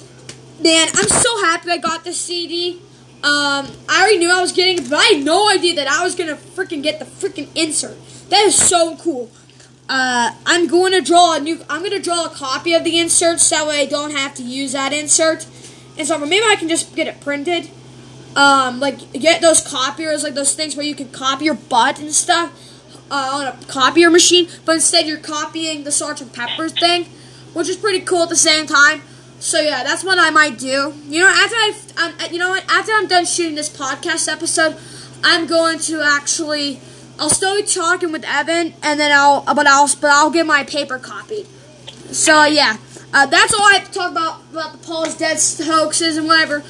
man, 0.62 0.88
I'm 0.94 1.08
so 1.08 1.44
happy 1.44 1.70
I 1.72 1.78
got 1.78 2.04
this 2.04 2.20
CD. 2.20 2.82
Um, 3.22 3.68
I 3.90 4.02
already 4.02 4.18
knew 4.18 4.32
I 4.32 4.40
was 4.40 4.52
getting 4.52 4.80
it, 4.80 4.90
but 4.90 5.00
I 5.00 5.16
had 5.16 5.26
no 5.26 5.50
idea 5.50 5.76
that 5.76 5.88
I 5.88 6.04
was 6.04 6.16
gonna 6.16 6.36
freaking 6.36 6.82
get 6.82 7.00
the 7.00 7.06
freaking 7.06 7.50
insert. 7.56 7.98
That 8.30 8.46
is 8.46 8.56
so 8.56 8.96
cool. 8.98 9.30
Uh, 9.90 10.36
I'm 10.46 10.68
going 10.68 10.92
to 10.92 11.02
draw 11.02 11.36
a 11.36 11.40
new. 11.40 11.60
I'm 11.68 11.84
to 11.84 12.00
draw 12.00 12.26
a 12.26 12.30
copy 12.30 12.76
of 12.76 12.84
the 12.84 13.00
insert 13.00 13.40
so 13.40 13.56
that 13.56 13.68
way 13.68 13.82
I 13.82 13.86
don't 13.88 14.12
have 14.12 14.36
to 14.36 14.44
use 14.44 14.74
that 14.74 14.94
insert. 14.94 15.48
And 15.98 16.08
so 16.08 16.20
maybe 16.20 16.46
I 16.46 16.56
can 16.56 16.70
just 16.70 16.96
get 16.96 17.08
it 17.08 17.20
printed. 17.22 17.72
Um, 18.36 18.80
like 18.80 19.12
get 19.14 19.42
those 19.42 19.66
copiers, 19.66 20.24
like 20.24 20.36
those 20.36 20.54
things 20.54 20.76
where 20.76 20.86
you 20.86 20.94
can 20.94 21.10
copy 21.10 21.46
your 21.46 21.56
butt 21.56 22.00
and 22.00 22.14
stuff 22.14 22.54
uh, 23.10 23.30
on 23.34 23.48
a 23.48 23.66
copier 23.66 24.12
machine, 24.12 24.48
but 24.66 24.76
instead 24.76 25.08
you're 25.08 25.18
copying 25.18 25.84
the 25.84 25.92
Sergeant 25.92 26.34
Pepper 26.34 26.70
thing, 26.70 27.06
which 27.54 27.68
is 27.68 27.76
pretty 27.76 28.02
cool 28.02 28.22
at 28.22 28.30
the 28.30 28.36
same 28.36 28.68
time. 28.68 29.02
So 29.40 29.60
yeah, 29.60 29.84
that's 29.84 30.04
what 30.04 30.20
I 30.20 30.30
might 30.32 30.58
do. 30.58 30.94
You 31.08 31.22
know, 31.22 31.28
after 31.28 31.56
I, 31.56 31.74
um, 31.98 32.32
you 32.32 32.40
know 32.40 32.50
what, 32.50 32.66
after 32.70 32.92
I'm 32.92 33.08
done 33.08 33.26
shooting 33.26 33.56
this 33.56 33.70
podcast 33.70 34.32
episode, 34.32 34.78
I'm 35.24 35.48
going 35.48 35.80
to 35.80 36.02
actually, 36.02 36.82
I'll 37.18 37.30
still 37.30 37.56
be 37.56 37.64
talking 37.64 38.12
with 38.12 38.26
Evan, 38.26 38.74
and 38.84 39.00
then 39.00 39.12
I'll, 39.14 39.44
but 39.44 39.66
I'll, 39.66 39.88
but 40.02 40.12
I'll 40.12 40.30
get 40.30 40.46
my 40.46 40.64
paper 40.64 41.00
copied. 41.00 41.48
So 42.12 42.46
yeah, 42.46 42.78
uh, 43.14 43.28
that's 43.28 43.54
all 43.54 43.66
I 43.66 43.76
have 43.76 43.86
to 43.86 43.92
talk 43.92 44.12
about 44.12 44.42
about 44.52 44.74
the 44.74 44.78
Paul's 44.80 45.16
dead 45.16 45.38
hoaxes 45.64 46.18
and 46.18 46.28
whatever. 46.28 46.64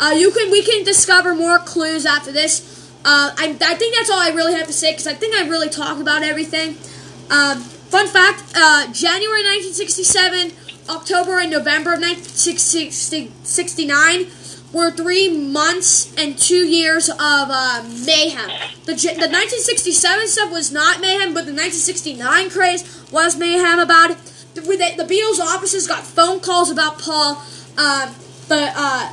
Uh, 0.00 0.10
you 0.10 0.30
can, 0.30 0.50
we 0.50 0.62
can 0.62 0.84
discover 0.84 1.34
more 1.34 1.58
clues 1.58 2.04
after 2.04 2.32
this. 2.32 2.90
Uh, 3.04 3.30
I, 3.38 3.56
I 3.62 3.74
think 3.76 3.94
that's 3.94 4.10
all 4.10 4.18
I 4.18 4.30
really 4.30 4.54
have 4.54 4.66
to 4.66 4.72
say 4.72 4.92
because 4.92 5.06
I 5.06 5.14
think 5.14 5.34
I 5.34 5.48
really 5.48 5.68
talked 5.68 6.00
about 6.00 6.22
everything. 6.22 6.70
Um, 7.30 7.60
fun 7.60 8.08
fact: 8.08 8.52
uh, 8.56 8.90
January 8.92 9.42
1967 9.44 10.65
October 10.88 11.40
and 11.40 11.50
November 11.50 11.94
of 11.94 12.00
1969 12.00 14.26
were 14.72 14.90
three 14.90 15.28
months 15.28 16.14
and 16.16 16.38
two 16.38 16.66
years 16.66 17.08
of 17.08 17.16
uh, 17.20 17.82
mayhem. 18.04 18.48
The, 18.84 18.94
the 18.94 19.28
1967 19.28 20.28
stuff 20.28 20.52
was 20.52 20.72
not 20.72 21.00
mayhem, 21.00 21.34
but 21.34 21.46
the 21.46 21.52
1969 21.52 22.50
craze 22.50 23.06
was 23.10 23.36
mayhem 23.36 23.78
about 23.78 24.10
it. 24.10 24.18
The, 24.54 24.62
the 24.62 25.04
Beatles' 25.04 25.40
offices 25.40 25.86
got 25.86 26.04
phone 26.04 26.40
calls 26.40 26.70
about 26.70 26.98
Paul. 26.98 27.42
Uh, 27.76 28.12
the 28.48 28.72
uh, 28.74 29.12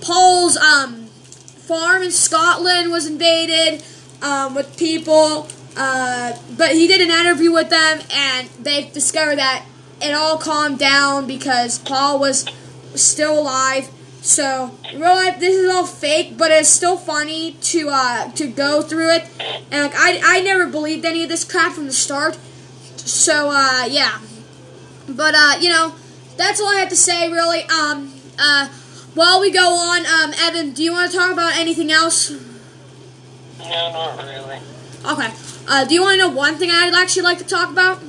Paul's 0.00 0.56
um, 0.56 1.06
farm 1.06 2.02
in 2.02 2.10
Scotland 2.10 2.90
was 2.90 3.06
invaded 3.06 3.84
um, 4.22 4.54
with 4.54 4.76
people. 4.78 5.48
Uh, 5.76 6.36
but 6.56 6.72
he 6.72 6.88
did 6.88 7.00
an 7.00 7.10
interview 7.10 7.52
with 7.52 7.70
them, 7.70 8.00
and 8.12 8.48
they 8.60 8.90
discovered 8.90 9.36
that 9.36 9.64
it 10.02 10.12
all 10.14 10.38
calmed 10.38 10.78
down 10.78 11.26
because 11.26 11.78
Paul 11.78 12.18
was 12.18 12.46
still 12.94 13.38
alive. 13.38 13.90
So 14.22 14.76
real 14.92 15.14
life, 15.14 15.40
this 15.40 15.56
is 15.56 15.70
all 15.70 15.86
fake, 15.86 16.36
but 16.36 16.50
it's 16.50 16.68
still 16.68 16.96
funny 16.96 17.52
to 17.52 17.88
uh, 17.90 18.30
to 18.32 18.48
go 18.48 18.82
through 18.82 19.10
it. 19.12 19.26
And 19.70 19.82
like 19.82 19.94
I, 19.94 20.20
I 20.22 20.40
never 20.42 20.66
believed 20.66 21.04
any 21.04 21.22
of 21.22 21.28
this 21.28 21.44
crap 21.44 21.72
from 21.72 21.86
the 21.86 21.92
start. 21.92 22.38
So 22.96 23.50
uh, 23.50 23.86
yeah, 23.88 24.20
but 25.08 25.34
uh, 25.34 25.56
you 25.60 25.70
know, 25.70 25.94
that's 26.36 26.60
all 26.60 26.76
I 26.76 26.80
have 26.80 26.90
to 26.90 26.96
say 26.96 27.30
really. 27.32 27.62
Um, 27.64 28.12
uh, 28.38 28.68
while 29.14 29.40
we 29.40 29.50
go 29.50 29.74
on, 29.74 30.06
um, 30.06 30.34
Evan, 30.38 30.72
do 30.72 30.82
you 30.82 30.92
want 30.92 31.10
to 31.10 31.16
talk 31.16 31.32
about 31.32 31.56
anything 31.56 31.90
else? 31.90 32.30
No, 33.58 33.92
not 33.92 34.24
really. 34.24 34.58
Okay. 35.04 35.32
Uh, 35.66 35.84
do 35.84 35.94
you 35.94 36.02
want 36.02 36.20
to 36.20 36.28
know 36.28 36.34
one 36.34 36.56
thing 36.56 36.70
I'd 36.70 36.94
actually 36.94 37.22
like 37.22 37.38
to 37.38 37.44
talk 37.44 37.70
about? 37.70 38.02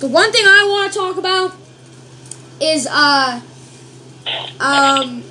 The 0.00 0.08
one 0.08 0.32
thing 0.32 0.44
I 0.44 0.66
want 0.68 0.92
to 0.92 0.98
talk 0.98 1.16
about 1.16 1.54
is 2.60 2.86
uh 2.90 3.40
um 4.60 5.24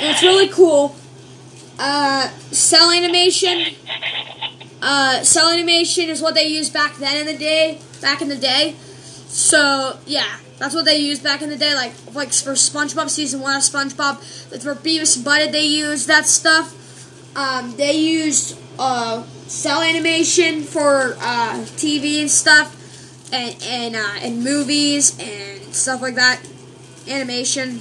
it's 0.00 0.22
really 0.22 0.48
cool. 0.48 0.96
Uh 1.78 2.28
cel 2.50 2.90
animation. 2.90 3.74
Uh 4.80 5.22
cel 5.22 5.50
animation 5.50 6.08
is 6.08 6.22
what 6.22 6.34
they 6.34 6.46
used 6.46 6.72
back 6.72 6.96
then 6.96 7.16
in 7.16 7.26
the 7.26 7.38
day 7.38 7.78
back 8.00 8.22
in 8.22 8.28
the 8.28 8.36
day. 8.36 8.74
So 9.28 9.98
yeah, 10.06 10.38
that's 10.58 10.74
what 10.74 10.84
they 10.84 10.98
used 10.98 11.22
back 11.22 11.42
in 11.42 11.50
the 11.50 11.56
day, 11.56 11.74
like 11.74 11.92
like 12.14 12.32
for 12.32 12.52
SpongeBob 12.52 13.08
season 13.10 13.40
one 13.40 13.56
of 13.56 13.62
SpongeBob, 13.62 14.18
for 14.62 14.74
Beavis 14.74 15.16
and 15.16 15.26
Butthead 15.26 15.52
they 15.52 15.66
used 15.66 16.08
that 16.08 16.26
stuff. 16.26 16.74
Um, 17.36 17.76
they 17.76 17.92
used 17.92 18.58
uh, 18.78 19.22
cel 19.48 19.82
animation 19.82 20.62
for 20.62 21.16
uh, 21.20 21.64
TV 21.76 22.20
and 22.20 22.30
stuff, 22.30 23.32
and 23.32 23.56
and 23.62 23.96
uh, 23.96 24.20
and 24.22 24.44
movies 24.44 25.18
and 25.18 25.74
stuff 25.74 26.02
like 26.02 26.14
that, 26.14 26.40
animation. 27.08 27.80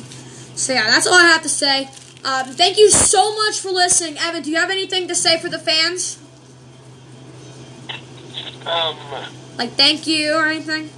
So 0.56 0.73
yeah, 0.73 0.86
that's 0.86 1.06
all 1.06 1.13
I 1.13 1.27
have 1.27 1.43
to 1.43 1.49
say. 1.49 1.89
Um, 2.25 2.47
thank 2.47 2.77
you 2.77 2.89
so 2.89 3.36
much 3.36 3.60
for 3.60 3.69
listening, 3.69 4.17
Evan. 4.17 4.43
Do 4.43 4.49
you 4.51 4.58
have 4.58 4.71
anything 4.71 5.08
to 5.08 5.15
say 5.15 5.38
for 5.39 5.49
the 5.49 5.60
fans? 5.60 6.19
Um, 8.65 8.97
Like 9.58 9.71
thank 9.71 10.08
you 10.08 10.36
or 10.36 10.45
anything? 10.47 10.89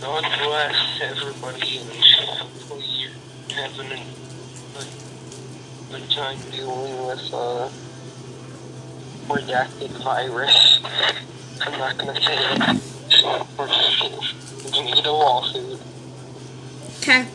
God 0.00 0.22
bless 0.22 1.00
everybody 1.02 1.78
and 1.78 1.90
hopefully 2.38 2.84
you're 2.86 3.10
having 3.54 3.92
a 3.92 4.04
good, 4.74 4.86
good 5.90 6.10
time 6.10 6.38
dealing 6.50 7.06
with, 7.06 7.30
uh, 7.34 7.68
redacted 9.28 9.90
virus. 10.02 10.80
I'm 11.60 11.78
not 11.78 11.98
gonna 11.98 12.20
say 12.20 12.36
it. 12.36 12.80
We're 13.58 13.68
just 13.68 14.72
gonna 14.72 14.94
get 14.94 15.06
a 15.06 15.12
lawsuit. 15.12 15.80
Okay. 17.00 17.26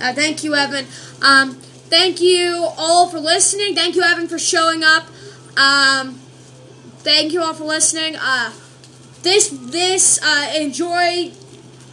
Uh, 0.00 0.12
thank 0.12 0.44
you, 0.44 0.54
Evan. 0.54 0.86
Um, 1.22 1.54
thank 1.54 2.20
you 2.20 2.68
all 2.76 3.08
for 3.08 3.18
listening. 3.18 3.74
Thank 3.74 3.96
you, 3.96 4.02
Evan, 4.02 4.28
for 4.28 4.38
showing 4.38 4.82
up. 4.84 5.06
Um, 5.56 6.14
thank 6.98 7.32
you 7.32 7.42
all 7.42 7.54
for 7.54 7.64
listening. 7.64 8.16
Uh, 8.16 8.52
this 9.22 9.48
this 9.48 10.20
uh, 10.22 10.52
enjoy 10.56 11.32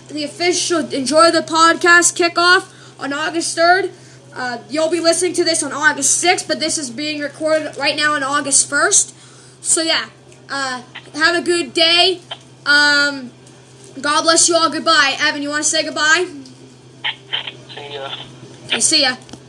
the 0.10 0.24
official 0.24 0.80
enjoy 0.92 1.32
the 1.32 1.40
podcast 1.40 2.16
kickoff 2.16 2.72
on 3.00 3.14
August 3.14 3.56
third. 3.56 3.92
Uh, 4.36 4.60
you'll 4.70 4.90
be 4.90 5.00
listening 5.00 5.34
to 5.34 5.44
this 5.44 5.64
on 5.64 5.72
August 5.72 6.18
sixth, 6.18 6.48
but 6.48 6.60
this 6.60 6.78
is 6.78 6.90
being 6.90 7.22
recorded 7.22 7.76
right 7.78 7.96
now 7.96 8.14
on 8.14 8.24
August 8.24 8.70
first. 8.70 9.16
So 9.64 9.82
yeah, 9.82 10.10
uh, 10.50 10.82
have 11.16 11.36
a 11.38 11.42
good 11.42 11.74
day. 11.74 12.20
Um, 12.66 13.32
God 14.02 14.24
bless 14.24 14.50
you 14.50 14.56
all. 14.56 14.70
Goodbye, 14.70 15.16
Evan. 15.20 15.42
You 15.42 15.50
want 15.50 15.64
to 15.64 15.70
say 15.70 15.84
goodbye? 15.84 16.28
See 17.74 17.94
ya. 17.96 18.12
Okay, 18.68 18.80
see 18.82 19.02
ya. 19.04 19.16